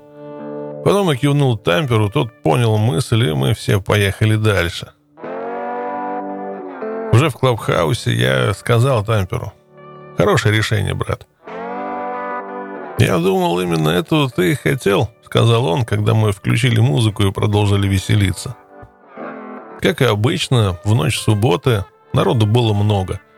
[0.84, 4.92] Потом я кивнул Тамперу, тот понял мысль, и мы все поехали дальше.
[7.12, 9.52] Уже в клабхаусе я сказал Тамперу.
[10.16, 11.26] «Хорошее решение, брат».
[13.00, 17.88] «Я думал, именно этого ты и хотел»,— сказал он, когда мы включили музыку и продолжили
[17.88, 18.56] веселиться.
[19.80, 23.20] Как и обычно, в ночь субботы народу было много—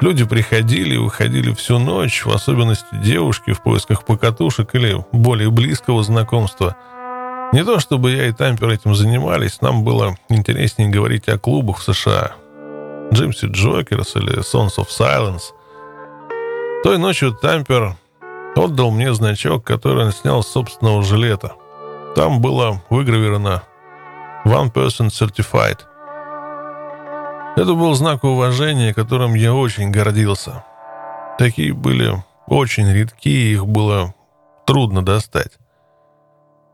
[0.00, 6.02] Люди приходили и выходили всю ночь, в особенности девушки в поисках покатушек или более близкого
[6.02, 6.74] знакомства.
[7.52, 11.82] Не то чтобы я и Тампер этим занимались, нам было интереснее говорить о клубах в
[11.82, 12.32] США.
[13.12, 15.52] Джимси Джокерс или Sons of Silence.
[16.82, 17.96] Той ночью Тампер
[18.56, 21.52] отдал мне значок, который он снял с собственного жилета.
[22.14, 23.62] Там было выгравировано
[24.44, 25.78] «One Person Certified».
[27.56, 30.64] Это был знак уважения, которым я очень гордился.
[31.38, 34.14] Такие были очень редкие, их было
[34.66, 35.52] трудно достать.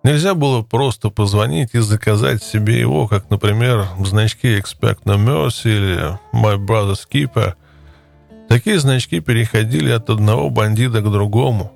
[0.03, 6.18] Нельзя было просто позвонить и заказать себе его, как, например, значки «Expect No Mercy» или
[6.33, 7.55] «My Brother's Keeper».
[8.49, 11.72] Такие значки переходили от одного бандита к другому.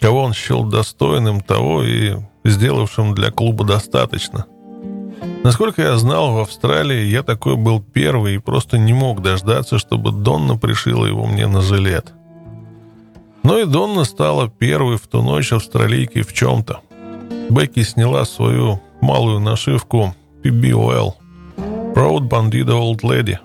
[0.00, 4.46] Кого он счел достойным того и сделавшим для клуба достаточно.
[5.44, 10.12] Насколько я знал, в Австралии я такой был первый и просто не мог дождаться, чтобы
[10.12, 12.12] Донна пришила его мне на жилет.
[13.42, 16.80] Но и Донна стала первой в ту ночь австралийкой в чем-то.
[17.50, 21.14] Бекки сняла свою малую нашивку PBOL
[21.94, 23.38] Proud Bandita Old Lady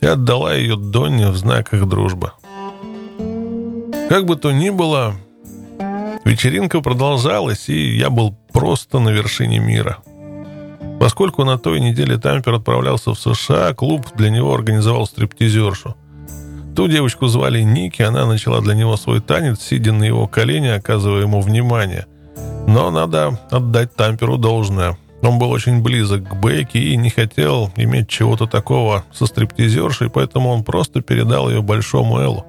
[0.00, 2.32] и отдала ее Донне в знаках дружбы.
[4.08, 5.14] Как бы то ни было,
[6.24, 9.98] вечеринка продолжалась, и я был просто на вершине мира.
[11.00, 15.94] Поскольку на той неделе Тампер отправлялся в США, клуб для него организовал стриптизершу.
[16.74, 21.22] Ту девочку звали Ники, она начала для него свой танец, сидя на его колене, оказывая
[21.22, 22.06] ему внимание–
[22.68, 24.98] но надо отдать Тамперу должное.
[25.22, 30.50] Он был очень близок к Бейки и не хотел иметь чего-то такого со стриптизершей, поэтому
[30.50, 32.46] он просто передал ее большому Эллу.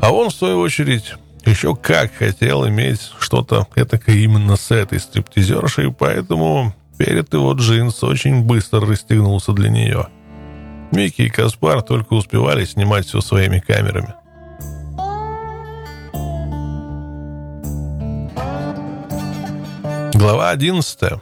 [0.00, 5.92] А он, в свою очередь, еще как хотел иметь что-то этакое именно с этой стриптизершей,
[5.92, 10.06] поэтому перед его джинс очень быстро расстегнулся для нее.
[10.92, 14.14] Микки и Каспар только успевали снимать все своими камерами.
[20.14, 21.20] Глава 11.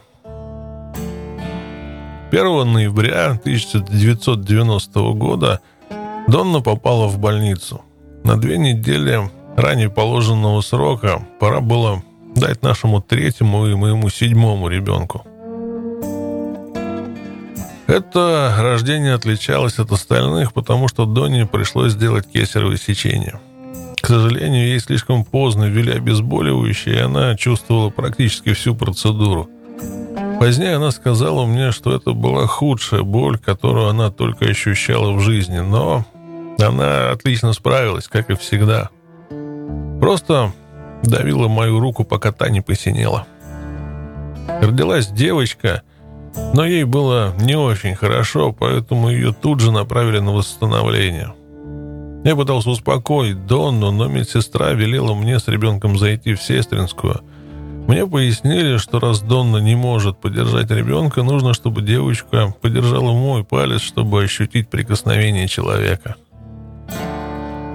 [2.31, 5.61] 1 ноября 1990 года
[6.27, 7.81] Донна попала в больницу.
[8.23, 12.03] На две недели ранее положенного срока пора было
[12.35, 15.25] дать нашему третьему и моему седьмому ребенку.
[17.87, 23.39] Это рождение отличалось от остальных, потому что Донне пришлось сделать кесарево сечение–
[24.01, 29.49] к сожалению, ей слишком поздно ввели обезболивающее, и она чувствовала практически всю процедуру.
[30.39, 35.59] Позднее она сказала мне, что это была худшая боль, которую она только ощущала в жизни,
[35.59, 36.05] но
[36.59, 38.89] она отлично справилась, как и всегда.
[39.99, 40.51] Просто
[41.03, 43.25] давила мою руку, пока та не посинела.
[44.61, 45.81] Родилась девочка,
[46.53, 51.33] но ей было не очень хорошо, поэтому ее тут же направили на восстановление.
[52.23, 57.21] Я пытался успокоить Донну, но медсестра велела мне с ребенком зайти в сестринскую.
[57.87, 63.81] Мне пояснили, что раз Донна не может подержать ребенка, нужно, чтобы девочка подержала мой палец,
[63.81, 66.15] чтобы ощутить прикосновение человека.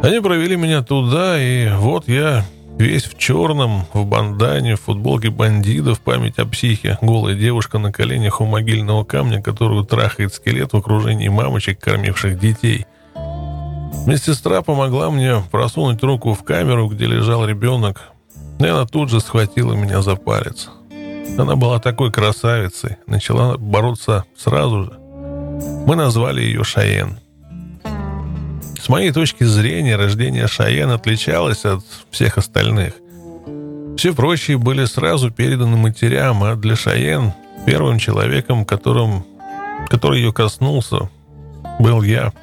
[0.03, 2.45] Они провели меня туда, и вот я
[2.77, 7.91] весь в черном, в бандане, в футболке бандита, в память о психе, голая девушка на
[7.91, 12.87] коленях у могильного камня, которую трахает скелет в окружении мамочек, кормивших детей–
[14.07, 18.12] Медсестра помогла мне просунуть руку в камеру, где лежал ребенок,
[18.67, 20.69] и она тут же схватила меня за палец.
[21.39, 24.93] Она была такой красавицей, начала бороться сразу же.
[25.87, 27.19] Мы назвали ее Шаен.
[28.81, 32.95] С моей точки зрения, рождение Шаен отличалось от всех остальных.
[33.97, 37.33] Все прочие были сразу переданы матерям, а для Шаен
[37.65, 39.25] первым человеком, которым,
[39.89, 41.09] который ее коснулся,
[41.79, 42.33] был я–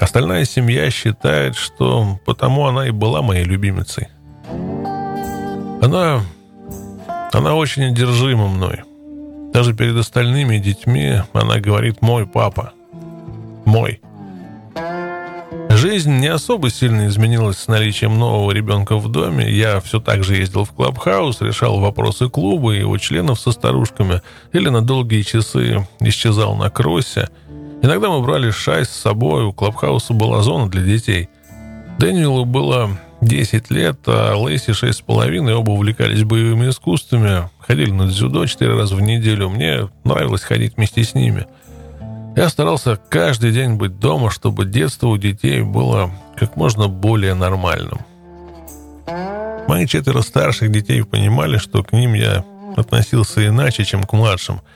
[0.00, 4.08] Остальная семья считает, что потому она и была моей любимицей.
[5.84, 6.22] Она...
[7.32, 8.80] Она очень одержима мной.
[9.52, 12.72] Даже перед остальными детьми она говорит «мой папа».
[13.64, 14.00] «Мой».
[15.68, 19.50] Жизнь не особо сильно изменилась с наличием нового ребенка в доме.
[19.50, 24.22] Я все так же ездил в клабхаус, решал вопросы клуба и его членов со старушками,
[24.52, 27.28] или на долгие часы исчезал на кроссе–
[27.84, 31.28] Иногда мы брали шай с собой, у Клабхауса была зона для детей.
[31.98, 32.88] Дэниелу было
[33.24, 39.00] 10 лет, а Лейси 6,5, оба увлекались боевыми искусствами, ходили на дзюдо 4 раза в
[39.00, 39.48] неделю.
[39.48, 41.46] Мне нравилось ходить вместе с ними.
[42.36, 48.00] Я старался каждый день быть дома, чтобы детство у детей было как можно более нормальным.
[49.68, 52.44] Мои четверо старших детей понимали, что к ним я
[52.76, 54.60] относился иначе, чем к младшим–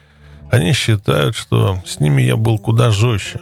[0.51, 3.41] они считают, что с ними я был куда жестче.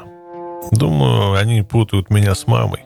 [0.72, 2.85] Думаю, они путают меня с мамой.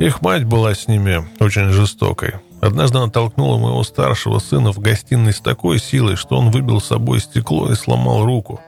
[0.00, 2.34] Их мать была с ними очень жестокой.
[2.60, 6.86] Однажды она толкнула моего старшего сына в гостиной с такой силой, что он выбил с
[6.86, 8.60] собой стекло и сломал руку.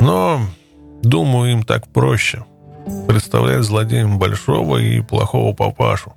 [0.00, 0.40] Но,
[1.02, 2.44] думаю, им так проще.
[3.06, 6.14] Представлять злодеем большого и плохого папашу.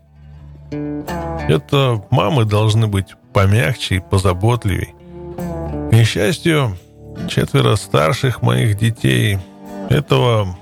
[0.72, 4.94] Это мамы должны быть помягче и позаботливей.
[5.90, 6.78] К несчастью,
[7.30, 9.40] четверо старших моих детей
[9.90, 10.58] этого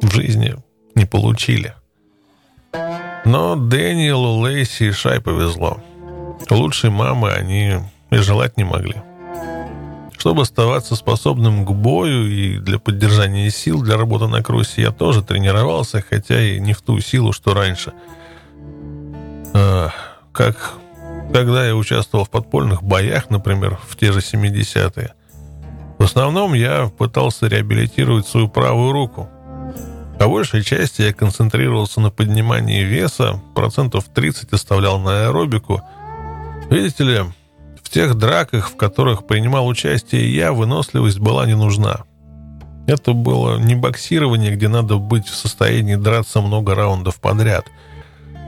[0.00, 0.54] в жизни
[0.94, 1.74] не получили.
[3.24, 5.80] Но Дэниелу, Лейси и Шай повезло.
[6.48, 7.74] Лучшей мамы они
[8.10, 8.96] и желать не могли.
[10.16, 15.22] Чтобы оставаться способным к бою и для поддержания сил для работы на крусе, я тоже
[15.22, 17.92] тренировался, хотя и не в ту силу, что раньше.
[19.54, 19.90] А,
[20.32, 20.80] как
[21.32, 25.14] когда я участвовал в подпольных боях, например, в те же 70-е.
[25.98, 29.28] В основном я пытался реабилитировать свою правую руку.
[30.20, 35.82] По большей части я концентрировался на поднимании веса, процентов 30 оставлял на аэробику.
[36.70, 37.20] Видите ли,
[37.82, 42.04] в тех драках, в которых принимал участие я, выносливость была не нужна.
[42.86, 47.66] Это было не боксирование, где надо быть в состоянии драться много раундов подряд–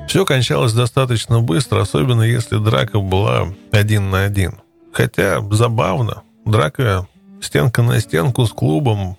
[0.09, 4.61] все кончалось достаточно быстро, особенно если драка была один на один.
[4.93, 7.07] Хотя забавно, драка
[7.41, 9.17] стенка на стенку с клубом,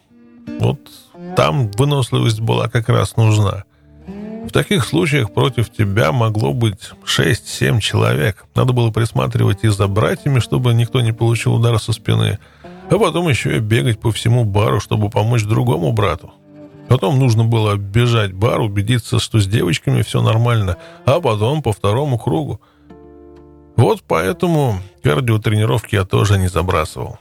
[0.60, 0.80] вот
[1.36, 3.64] там выносливость была как раз нужна.
[4.46, 8.46] В таких случаях против тебя могло быть 6-7 человек.
[8.56, 12.40] Надо было присматривать и за братьями, чтобы никто не получил удара со спины,
[12.90, 16.34] а потом еще и бегать по всему бару, чтобы помочь другому брату.
[16.90, 22.20] Потом нужно было бежать бар, убедиться, что с девочками все нормально, а потом по второму
[22.20, 22.60] кругу.
[23.76, 27.18] Вот поэтому кардиотренировки я тоже не забрасывал.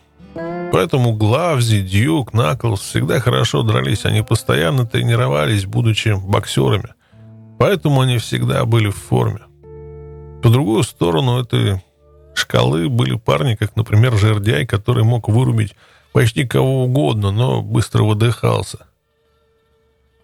[0.72, 4.04] Поэтому Главзи, Дьюк, Наклс всегда хорошо дрались.
[4.04, 6.94] Они постоянно тренировались, будучи боксерами.
[7.58, 9.42] Поэтому они всегда были в форме.
[10.42, 11.80] По другую сторону этой
[12.34, 15.76] шкалы были парни, как, например, Жердяй, который мог вырубить
[16.12, 18.86] почти кого угодно, но быстро выдыхался–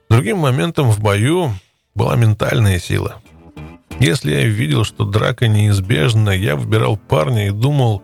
[0.09, 1.53] Другим моментом в бою
[1.95, 3.21] была ментальная сила.
[4.01, 8.03] Если я видел, что драка неизбежна, я выбирал парня и думал,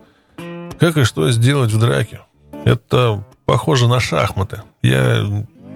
[0.79, 2.19] как и что сделать в драке.
[2.65, 4.63] Это похоже на шахматы.
[4.81, 5.23] Я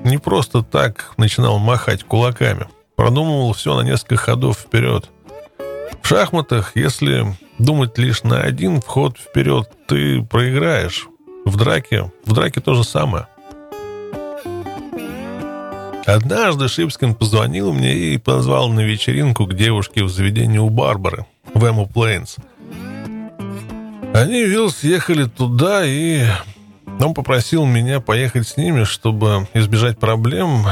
[0.04, 2.68] не просто так начинал махать кулаками.
[2.96, 5.10] Продумывал все на несколько ходов вперед.
[6.02, 11.08] В шахматах, если думать лишь на один вход вперед, ты проиграешь.
[11.46, 13.28] В драке, в драке то же самое.
[16.08, 21.64] Однажды Шипскин позвонил мне и позвал на вечеринку к девушке в заведении у Барбары в
[21.64, 22.38] Эму Плейнс.
[24.16, 26.26] Они, Вилл, съехали туда, и
[27.06, 30.66] он попросил меня поехать с ними, чтобы избежать проблем,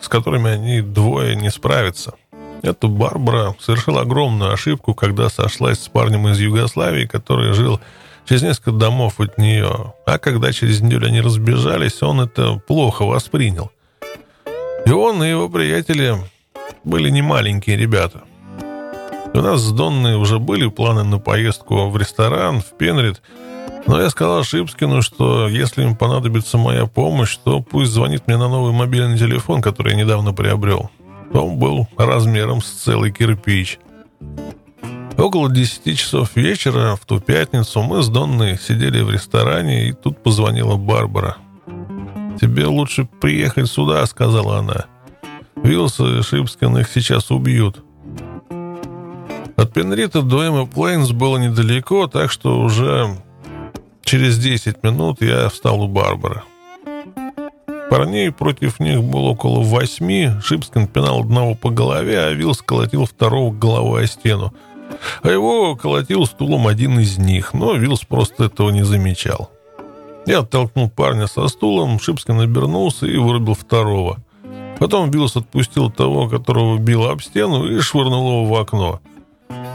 [0.00, 2.14] с которыми они двое не справятся.
[2.62, 7.80] Эта Барбара совершила огромную ошибку, когда сошлась с парнем из Югославии, который жил
[8.28, 9.94] через несколько домов от нее.
[10.06, 13.70] А когда через неделю они разбежались, он это плохо воспринял.
[14.84, 16.16] И он, и его приятели
[16.84, 18.22] были не маленькие ребята.
[19.32, 23.22] У нас с Донной уже были планы на поездку в ресторан, в Пенрид,
[23.86, 28.48] но я сказал Шипскину, что если им понадобится моя помощь, то пусть звонит мне на
[28.48, 30.90] новый мобильный телефон, который я недавно приобрел.
[31.32, 33.78] Он был размером с целый кирпич.
[35.16, 40.22] Около 10 часов вечера в ту пятницу мы с Донной сидели в ресторане, и тут
[40.22, 41.36] позвонила Барбара–
[42.40, 44.86] «Тебе лучше приехать сюда»,— сказала она.
[45.56, 47.84] «Вилс и Шипскин их сейчас убьют».
[49.56, 53.14] От Пенрита до Эммы Плейнс было недалеко, так что уже
[54.02, 56.42] через 10 минут я встал у Барбары.
[57.90, 60.30] Парней против них было около восьми.
[60.44, 64.54] Шипскин пинал одного по голове, а Вилс колотил второго головой о стену.
[65.22, 69.50] А его колотил стулом один из них, но Вилс просто этого не замечал.
[70.26, 74.18] Я оттолкнул парня со стулом, Шипскин обернулся и вырубил второго.
[74.78, 79.00] Потом Вилс отпустил того, которого бил об стену, и швырнул его в окно.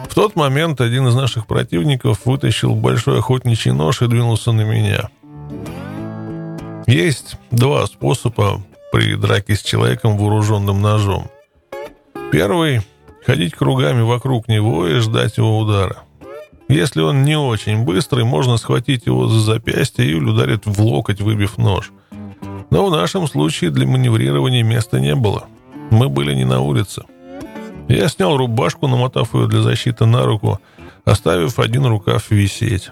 [0.09, 5.09] В тот момент один из наших противников вытащил большой охотничий нож и двинулся на меня.
[6.87, 8.61] Есть два способа
[8.91, 11.29] при драке с человеком вооруженным ножом.
[12.31, 12.81] Первый–
[13.25, 15.97] ходить кругами вокруг него и ждать его удара.
[16.67, 21.57] Если он не очень быстрый, можно схватить его за запястье и ударить в локоть, выбив
[21.57, 21.91] нож.
[22.71, 25.45] Но в нашем случае для маневрирования места не было.
[25.91, 27.03] Мы были не на улице.
[27.87, 30.59] Я снял рубашку, намотав ее для защиты на руку,
[31.05, 32.91] оставив один рукав висеть.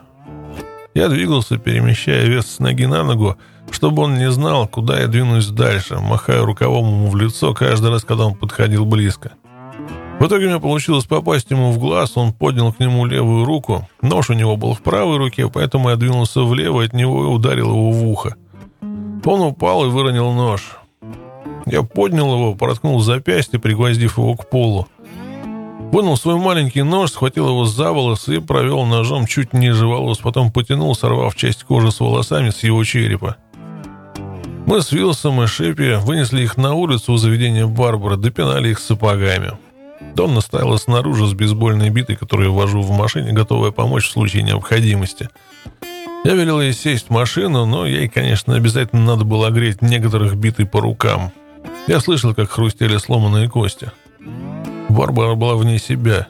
[0.94, 3.36] Я двигался, перемещая вес с ноги на ногу,
[3.72, 8.04] чтобы он не знал, куда я двинусь дальше, махая рукавом ему в лицо каждый раз,
[8.04, 9.32] когда он подходил близко.
[10.20, 13.90] В итоге у меня получилось попасть ему в глаз, он поднял к нему левую руку.
[14.02, 17.70] Нож у него был в правой руке, поэтому я двинулся влево от него и ударил
[17.70, 18.36] его в ухо.
[18.82, 20.78] Он упал и выронил нож.
[21.66, 24.88] Я поднял его, проткнул запястье, пригвоздив его к полу.
[25.92, 30.52] Вынул свой маленький нож, схватил его за волосы и провел ножом чуть ниже волос, потом
[30.52, 33.38] потянул, сорвав часть кожи с волосами с его черепа.
[34.66, 39.52] Мы с Вилсом и Шипи вынесли их на улицу у заведения Барбара, допинали их сапогами.
[40.16, 45.30] Донна стояла снаружи с бейсбольной битой, которую вожу в машине, готовая помочь в случае необходимости.
[46.24, 50.66] Я велел ей сесть в машину, но ей, конечно, обязательно надо было огреть некоторых битой
[50.66, 51.32] по рукам.
[51.88, 53.92] Я слышал, как хрустели сломанные кости.
[54.90, 56.28] Барбара была вне себя.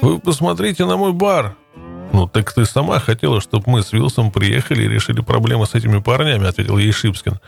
[0.00, 1.56] «Вы посмотрите на мой бар!»
[2.12, 5.98] «Ну, так ты сама хотела, чтобы мы с Вилсом приехали и решили проблемы с этими
[5.98, 7.38] парнями»,— ответил ей Шипскин.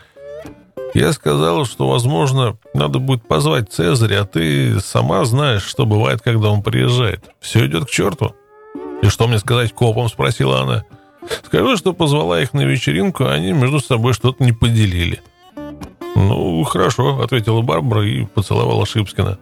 [0.93, 6.49] «Я сказала, что, возможно, надо будет позвать Цезаря, а ты сама знаешь, что бывает, когда
[6.49, 7.23] он приезжает.
[7.39, 8.35] Все идет к черту».
[9.01, 10.83] «И что мне сказать копам?»— спросила она.
[11.45, 15.21] «Скажи, что позвала их на вечеринку, а они между собой что-то не поделили».
[16.15, 19.39] «Ну, хорошо»,— ответила Барбара и поцеловала Шипскина.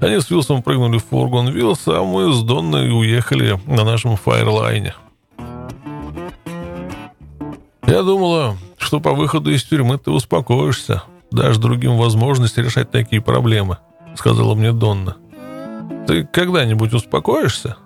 [0.00, 4.94] Они с Вилсом прыгнули в фургон Вилса, а мы с Донной уехали на нашем фаерлайне.
[7.86, 13.78] Я думала, что по выходу из тюрьмы ты успокоишься, дашь другим возможность решать такие проблемы,
[14.16, 15.16] сказала мне Донна.
[16.06, 17.76] Ты когда-нибудь успокоишься?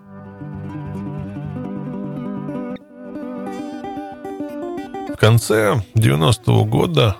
[5.12, 7.16] В конце 90-го года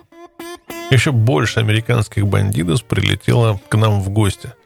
[0.90, 4.52] еще больше американских бандитов прилетело к нам в гости–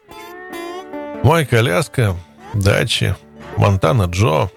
[1.23, 2.17] Майк Аляска,
[2.55, 3.15] Дачи,
[3.55, 4.49] Монтана Джо.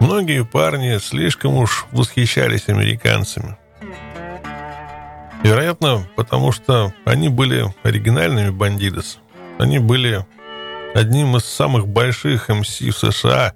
[0.00, 3.58] Многие парни слишком уж восхищались американцами.
[5.42, 9.18] Вероятно, потому что они были оригинальными бандидос.
[9.58, 10.24] Они были
[10.94, 13.52] одним из самых больших МС в США,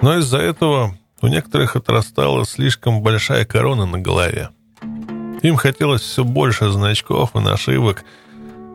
[0.00, 4.48] но из-за этого у некоторых отрастала слишком большая корона на голове.
[5.46, 8.02] Им хотелось все больше значков и нашивок,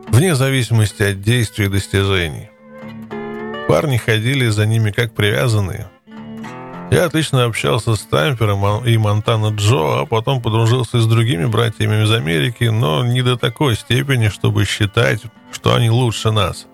[0.08, 2.48] вне зависимости от действий и достижений.
[3.68, 5.90] Парни ходили за ними как привязанные.
[6.90, 12.10] Я отлично общался с Тампером и Монтана Джо, а потом подружился с другими братьями из
[12.10, 15.20] Америки, но не до такой степени, чтобы считать,
[15.52, 16.66] что они лучше нас.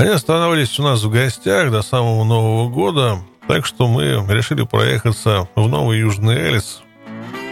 [0.00, 5.48] Они останавливались у нас в гостях до самого Нового года, так что мы решили проехаться
[5.54, 6.82] в Новый Южный Элис,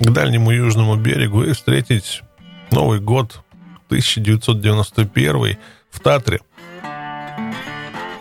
[0.01, 2.23] к дальнему южному берегу и встретить
[2.71, 3.43] Новый год
[3.89, 5.57] 1991
[5.91, 6.41] в Татре–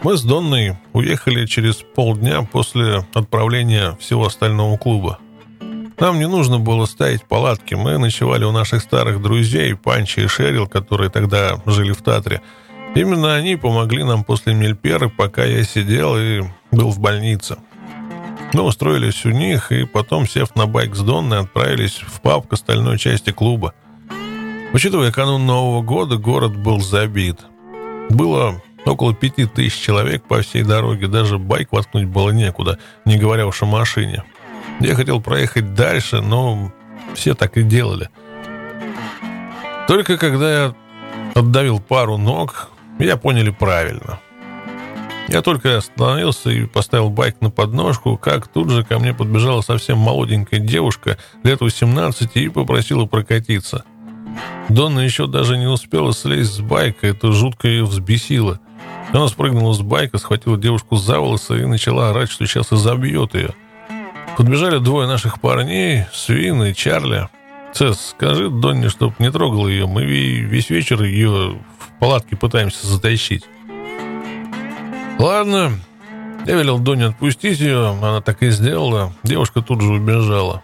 [0.03, 5.17] мы с Донной уехали через полдня после отправления всего остального клуба.
[5.97, 10.67] Нам не нужно было ставить палатки, мы ночевали у наших старых друзей, Панчи и Шерил,
[10.67, 12.41] которые тогда жили в Татре.
[12.95, 17.55] Именно они помогли нам после Мельперы, пока я сидел и был в больнице.
[18.53, 22.53] Мы устроились у них, и потом, сев на байк с Донной, отправились в паб к
[22.53, 23.73] остальной части клуба.
[24.73, 27.39] Учитывая канун Нового года, город был забит.
[28.09, 33.47] Было Около пяти тысяч человек по всей дороге, даже байк воткнуть было некуда, не говоря
[33.47, 34.23] уж о машине.
[34.81, 36.71] Я хотел проехать дальше, но
[37.13, 38.09] все так и делали.
[39.87, 40.75] Только когда я
[41.33, 44.19] отдавил пару ног, я поняли правильно.
[45.33, 49.97] Я только остановился и поставил байк на подножку, как тут же ко мне подбежала совсем
[49.97, 53.83] молоденькая девушка лет 18 и попросила прокатиться.
[54.69, 58.59] Донна еще даже не успела слезть с байка, это жутко ее взбесило–
[59.13, 63.35] она спрыгнула с байка, схватила девушку за волосы и начала орать, что сейчас и забьет
[63.35, 63.51] ее.
[64.35, 67.29] Подбежали двое наших парней, Свин и Чарли.
[67.73, 69.85] Цесс, скажи Донне, чтоб не трогал ее.
[69.85, 73.43] Мы весь вечер ее в палатке пытаемся затащить.
[75.19, 75.79] Ладно.
[76.45, 77.89] Я велел Донне отпустить ее.
[77.89, 79.13] Она так и сделала.
[79.23, 80.61] Девушка тут же убежала.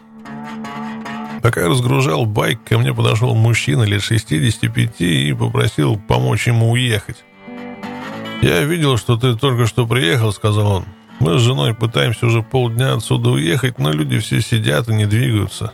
[1.41, 7.24] Пока я разгружал байк, ко мне подошел мужчина лет 65 и попросил помочь ему уехать.
[8.41, 10.86] «Я видел, что ты только что приехал»,— сказал он.
[11.20, 15.74] «Мы с женой пытаемся уже полдня отсюда уехать, но люди все сидят и не двигаются».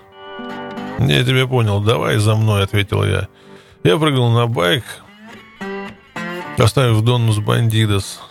[1.00, 3.28] «Я тебя понял, давай за мной»,— ответил я.
[3.84, 4.84] Я прыгнул на байк,
[6.58, 8.22] оставив Донну с бандидос.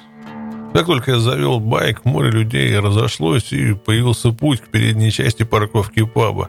[0.74, 6.04] Как только я завел байк, море людей разошлось, и появился путь к передней части парковки
[6.04, 6.48] паба.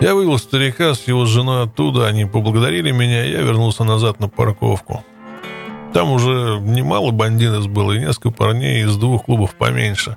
[0.00, 4.28] Я вывел старика с его женой оттуда, они поблагодарили меня, и я вернулся назад на
[4.28, 5.04] парковку.
[5.94, 10.16] Там уже немало бандитов было и несколько парней из двух клубов поменьше.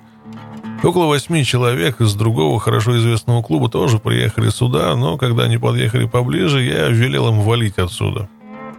[0.82, 6.06] Около восьми человек из другого хорошо известного клуба тоже приехали сюда, но когда они подъехали
[6.06, 8.28] поближе, я велел им валить отсюда.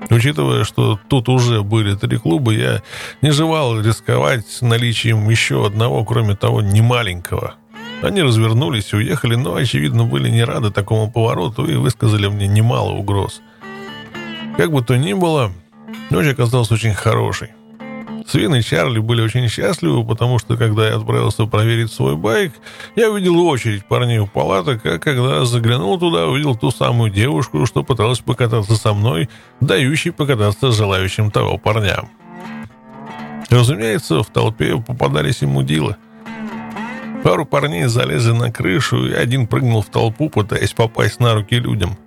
[0.10, 2.82] Учитывая, что тут уже были три клуба, я
[3.22, 7.56] не желал рисковать наличием еще одного, кроме того, немаленького.
[8.01, 12.91] Они развернулись и уехали, но, очевидно, были не рады такому повороту и высказали мне немало
[12.91, 13.41] угроз.
[14.58, 15.51] Как бы то ни было,
[16.10, 17.49] Ночь оказалась очень хорошей.
[18.28, 22.54] Свин и Чарли были очень счастливы, потому что, когда я отправился проверить свой байк,
[22.96, 27.84] я увидел очередь парней у палаток, а когда заглянул туда, увидел ту самую девушку, что
[27.84, 32.10] пыталась покататься со мной, дающей покататься желающим того парням.
[33.50, 35.96] Разумеется, в толпе попадались ему мудилы.
[37.24, 41.98] Пару парней залезли на крышу, и один прыгнул в толпу, пытаясь попасть на руки людям.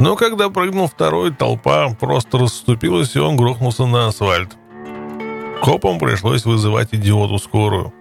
[0.00, 4.57] Но когда прыгнул второй, толпа просто расступилась, и он грохнулся на асфальт.
[5.62, 7.92] Копам пришлось вызывать идиоту скорую.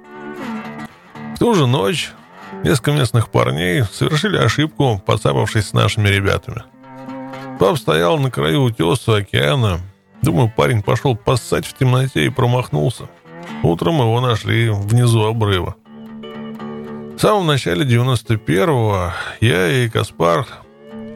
[1.35, 2.11] В ту же ночь
[2.63, 6.63] несколько местных парней совершили ошибку, подцапавшись с нашими ребятами.
[7.59, 9.79] Пап стоял на краю утеса океана.
[10.21, 13.09] Думаю, парень пошел поссать в темноте и промахнулся.
[13.63, 15.75] Утром его нашли внизу обрыва.
[17.15, 20.45] В самом начале 91-го я и Каспар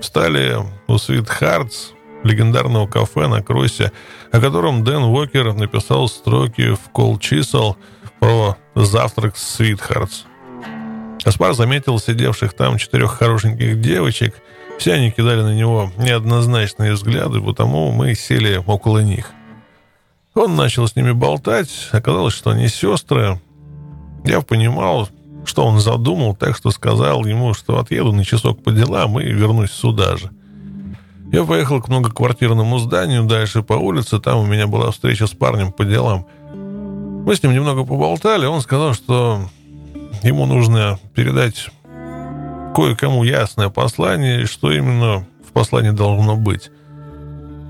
[0.01, 3.91] стали у Sweet Hearts легендарного кафе на Кроссе,
[4.31, 7.77] о котором Дэн Уокер написал строки в Кол Чисел
[8.19, 10.23] про завтрак с Свитхартс.
[11.23, 14.35] Аспар заметил сидевших там четырех хорошеньких девочек.
[14.79, 19.31] Все они кидали на него неоднозначные взгляды, потому мы сели около них.
[20.33, 21.89] Он начал с ними болтать.
[21.91, 23.39] Оказалось, что они сестры.
[24.23, 25.09] Я понимал,
[25.45, 29.71] что он задумал, так что сказал ему, что отъеду на часок по делам и вернусь
[29.71, 30.31] сюда же.
[31.31, 35.71] Я поехал к многоквартирному зданию, дальше по улице, там у меня была встреча с парнем
[35.71, 36.27] по делам.
[36.53, 39.47] Мы с ним немного поболтали, он сказал, что
[40.23, 41.69] ему нужно передать
[42.75, 46.69] кое-кому ясное послание, что именно в послании должно быть.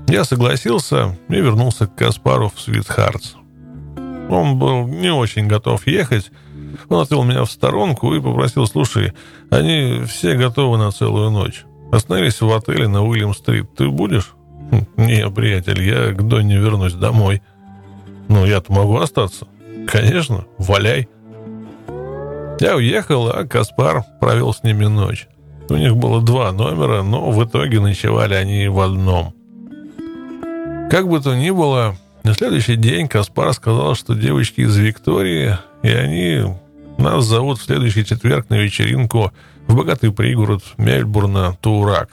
[0.08, 3.34] Я согласился и вернулся к Каспару в Свитхартс.
[4.28, 6.32] Он был не очень готов ехать.
[6.88, 9.12] Он отвел меня в сторонку и попросил, слушай,
[9.50, 11.64] они все готовы на целую ночь.
[11.92, 13.74] Остановись в отеле на Уильям-стрит.
[13.76, 14.32] Ты будешь?
[14.70, 17.42] Хм, не, приятель, я к Донне вернусь домой.
[18.28, 19.46] Ну, я-то могу остаться.
[19.86, 21.06] Конечно, валяй.
[22.60, 25.28] Я уехал, а Каспар провел с ними ночь.
[25.68, 29.34] У них было два номера, но в итоге ночевали они в одном.
[30.90, 35.88] Как бы то ни было, на следующий день Каспар сказал, что девочки из Виктории, и
[35.90, 36.56] они
[36.96, 39.30] нас зовут в следующий четверг на вечеринку
[39.66, 42.10] в богатый пригород Мельбурна, Турак.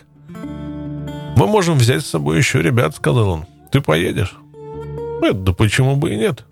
[1.36, 3.46] «Мы можем взять с собой еще ребят»,— сказал он.
[3.72, 4.36] «Ты поедешь?»
[5.22, 6.46] «Это да почему бы и нет?»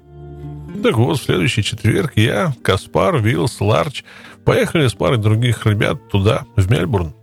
[0.83, 4.03] Так вот, в следующий четверг я, Каспар, Виллс, Ларч
[4.45, 7.13] поехали с парой других ребят туда, в Мельбурн.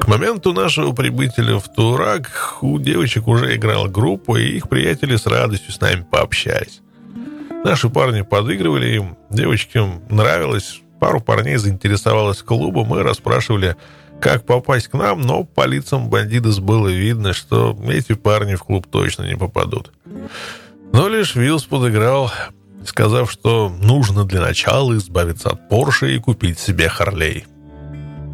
[0.00, 5.26] К моменту нашего прибытия в Турак у девочек уже играла группа, и их приятели с
[5.26, 6.80] радостью с нами пообщались.
[7.64, 13.74] Наши парни подыгрывали им, девочкам нравилось, Пару парней заинтересовалось клубом мы расспрашивали,
[14.20, 18.86] как попасть к нам, но по лицам бандитов было видно, что эти парни в клуб
[18.86, 19.92] точно не попадут.
[20.92, 22.30] Но лишь Вилс подыграл,
[22.84, 27.46] сказав, что нужно для начала избавиться от Порше и купить себе Харлей.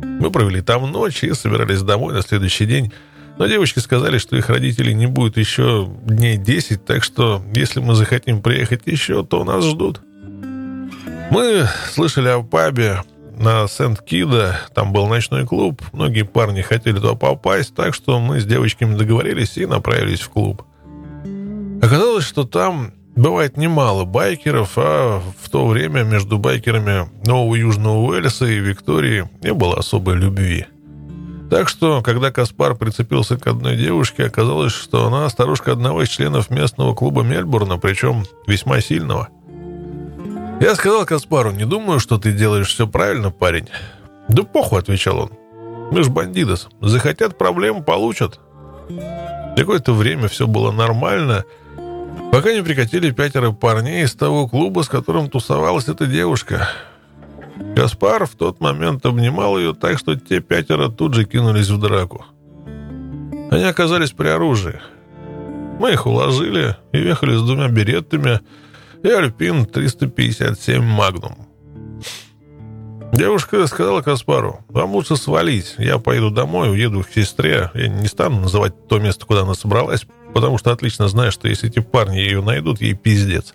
[0.03, 2.93] Мы провели там ночь и собирались домой на следующий день,
[3.39, 7.95] но девочки сказали, что их родителей не будет еще дней 10, так что если мы
[7.95, 10.01] захотим приехать еще, то нас ждут.
[11.31, 13.03] Мы слышали о пабе
[13.37, 18.47] на Сент-Кида, там был ночной клуб, многие парни хотели туда попасть, так что мы с
[18.47, 20.62] девочками договорились и направились в клуб.
[21.83, 28.47] Оказалось, что там бывает немало байкеров, а в то время между байкерами Нового Южного Уэльса
[28.47, 30.66] и Виктории не было особой любви.
[31.51, 36.51] Так что, когда Каспар прицепился к одной девушке, оказалось, что она старушка одного из членов
[36.51, 39.29] местного клуба Мельбурна, причем весьма сильного–
[40.61, 43.69] я сказал Каспару, не думаю, что ты делаешь все правильно, парень.
[44.29, 45.31] Да похуй, отвечал он.
[45.91, 46.69] Мы ж бандидос.
[46.81, 48.41] Захотят проблем, получат.
[49.57, 51.45] Какое-то время все было нормально,
[52.31, 56.69] пока не прикатили пятеро парней из того клуба, с которым тусовалась эта девушка.
[57.75, 62.27] Каспар в тот момент обнимал ее так, что те пятеро тут же кинулись в драку.
[63.51, 64.81] Они оказались при оружии.
[65.79, 68.41] Мы их уложили и ехали с двумя береттами,
[69.03, 71.47] и Альпин 357 Магнум.
[73.13, 78.41] Девушка сказала Каспару, вам лучше свалить, я поеду домой, уеду к сестре, я не стану
[78.41, 82.43] называть то место, куда она собралась, потому что отлично знаю, что если эти парни ее
[82.43, 83.55] найдут, ей пиздец.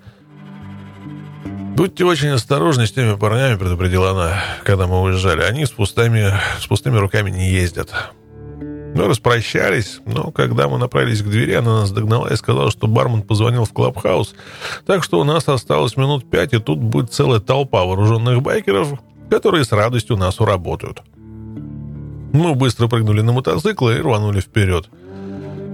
[1.75, 5.41] «Будьте очень осторожны с теми парнями»,— предупредила она, когда мы уезжали.
[5.41, 8.13] «Они с пустыми, с пустыми руками не ездят.
[8.93, 13.21] Мы распрощались, но когда мы направились к двери, она нас догнала и сказала, что бармен
[13.21, 14.35] позвонил в клабхаус,
[14.85, 19.63] так что у нас осталось минут пять, и тут будет целая толпа вооруженных байкеров, которые
[19.63, 21.01] с радостью нас уработают.
[22.33, 24.89] Мы быстро прыгнули на мотоциклы и рванули вперед.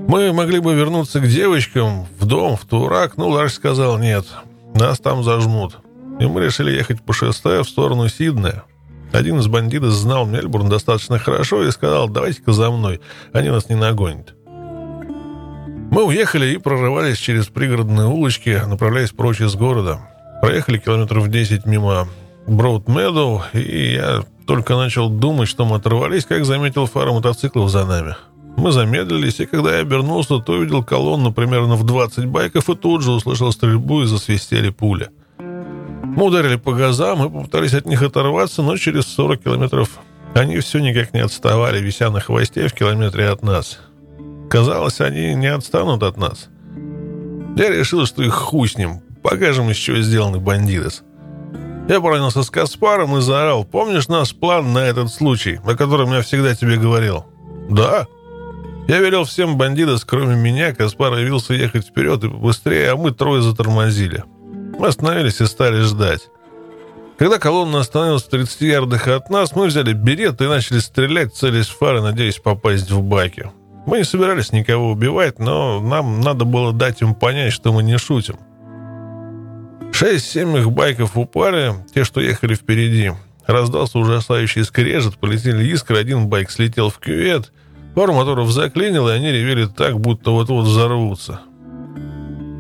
[0.08, 4.26] Мы могли бы вернуться к девочкам, в дом, в Турак, но Ларш сказал нет,
[4.74, 5.80] нас там зажмут.
[6.20, 8.64] И мы решили ехать по шоссе в сторону Сиднея.
[9.14, 13.00] Один из бандитов знал Мельбурн достаточно хорошо и сказал, давайте-ка за мной,
[13.34, 14.36] они нас не нагонят.
[15.92, 20.00] Мы уехали и прорывались через пригородные улочки, направляясь прочь из города.
[20.42, 22.08] Проехали километров 10 мимо
[22.46, 27.86] Броуд Медоу, и я только начал думать, что мы оторвались, как заметил фары мотоциклов за
[27.86, 28.16] нами.
[28.58, 33.04] Мы замедлились, и когда я обернулся, то увидел колонну примерно в 20 байков и тут
[33.04, 35.10] же услышал стрельбу и засвистели пули.
[36.18, 40.00] Мы ударили по газам и попытались от них оторваться, но через 40 километров
[40.34, 43.78] они все никак не отставали, вися на хвосте в километре от нас.
[44.50, 46.50] Казалось, они не отстанут от нас.
[47.56, 49.02] Я решил, что их хуй с ним.
[49.22, 51.04] Покажем, из чего сделаны бандитос.
[51.88, 53.64] Я поранился с Каспаром и заорал.
[53.64, 57.28] «Помнишь наш план на этот случай, о котором я всегда тебе говорил?»
[57.70, 58.08] «Да».
[58.88, 60.74] Я велел всем бандитос, кроме меня.
[60.74, 64.24] Каспар явился ехать вперед и быстрее, а мы трое затормозили.
[64.80, 66.30] Мы остановились и стали ждать.
[67.18, 71.68] Когда колонна остановилась в 30 ярдах от нас, мы взяли берет и начали стрелять, целясь
[71.68, 73.52] в фары, надеясь попасть в баки.
[73.88, 77.98] Мы не собирались никого убивать, но нам надо было дать им понять, что мы не
[77.98, 78.36] шутим.
[79.92, 83.14] Шесть-семь их байков упали, те, что ехали впереди.
[83.48, 87.52] Раздался ужасающий скрежет, полетели искры, один байк слетел в кювет,
[87.96, 91.40] пару моторов заклинило, и они ревели так, будто вот-вот взорвутся.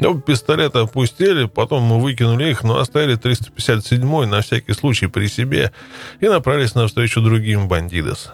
[0.01, 5.71] Оба пистолеты опустили, потом мы выкинули их, но оставили 357-й на всякий случай при себе
[6.19, 8.31] и направились навстречу другим бандитос.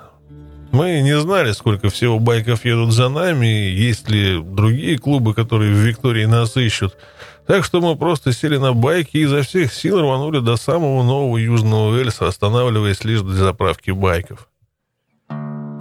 [0.74, 5.78] Мы не знали, сколько всего байков едут за нами, есть ли другие клубы, которые в
[5.78, 6.98] Виктории нас ищут.
[7.46, 11.38] Так что мы просто сели на байки и изо всех сил рванули до самого нового
[11.38, 14.48] Южного Эльса, останавливаясь лишь для заправки байков.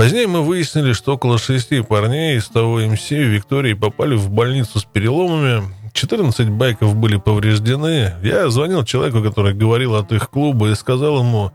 [0.03, 4.84] Позднее мы выяснили, что около шести парней из того МС Виктории попали в больницу с
[4.84, 5.62] переломами.
[5.92, 8.12] 14 байков были повреждены.
[8.20, 11.53] Я звонил человеку, который говорил от их клуба, и сказал ему,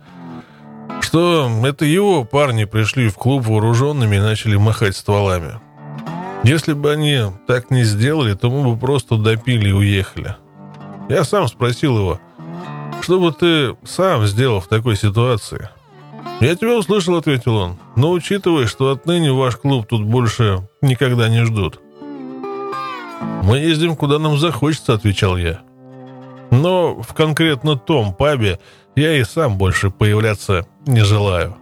[1.01, 5.59] что это его парни пришли в клуб вооруженными и начали махать стволами.
[6.45, 10.37] Если бы они так не сделали, то мы бы просто допили и уехали.
[11.09, 12.21] Я сам спросил его,
[13.01, 15.67] что бы ты сам сделал в такой ситуации?
[16.39, 17.77] «Я тебя услышал»,— ответил он.
[17.95, 21.79] «Но учитывая, что отныне ваш клуб тут больше никогда не ждут».
[23.43, 25.61] «Мы ездим, куда нам захочется»,— отвечал я.
[26.51, 28.59] «Но в конкретно том пабе
[28.95, 31.57] я и сам больше появляться не желаю».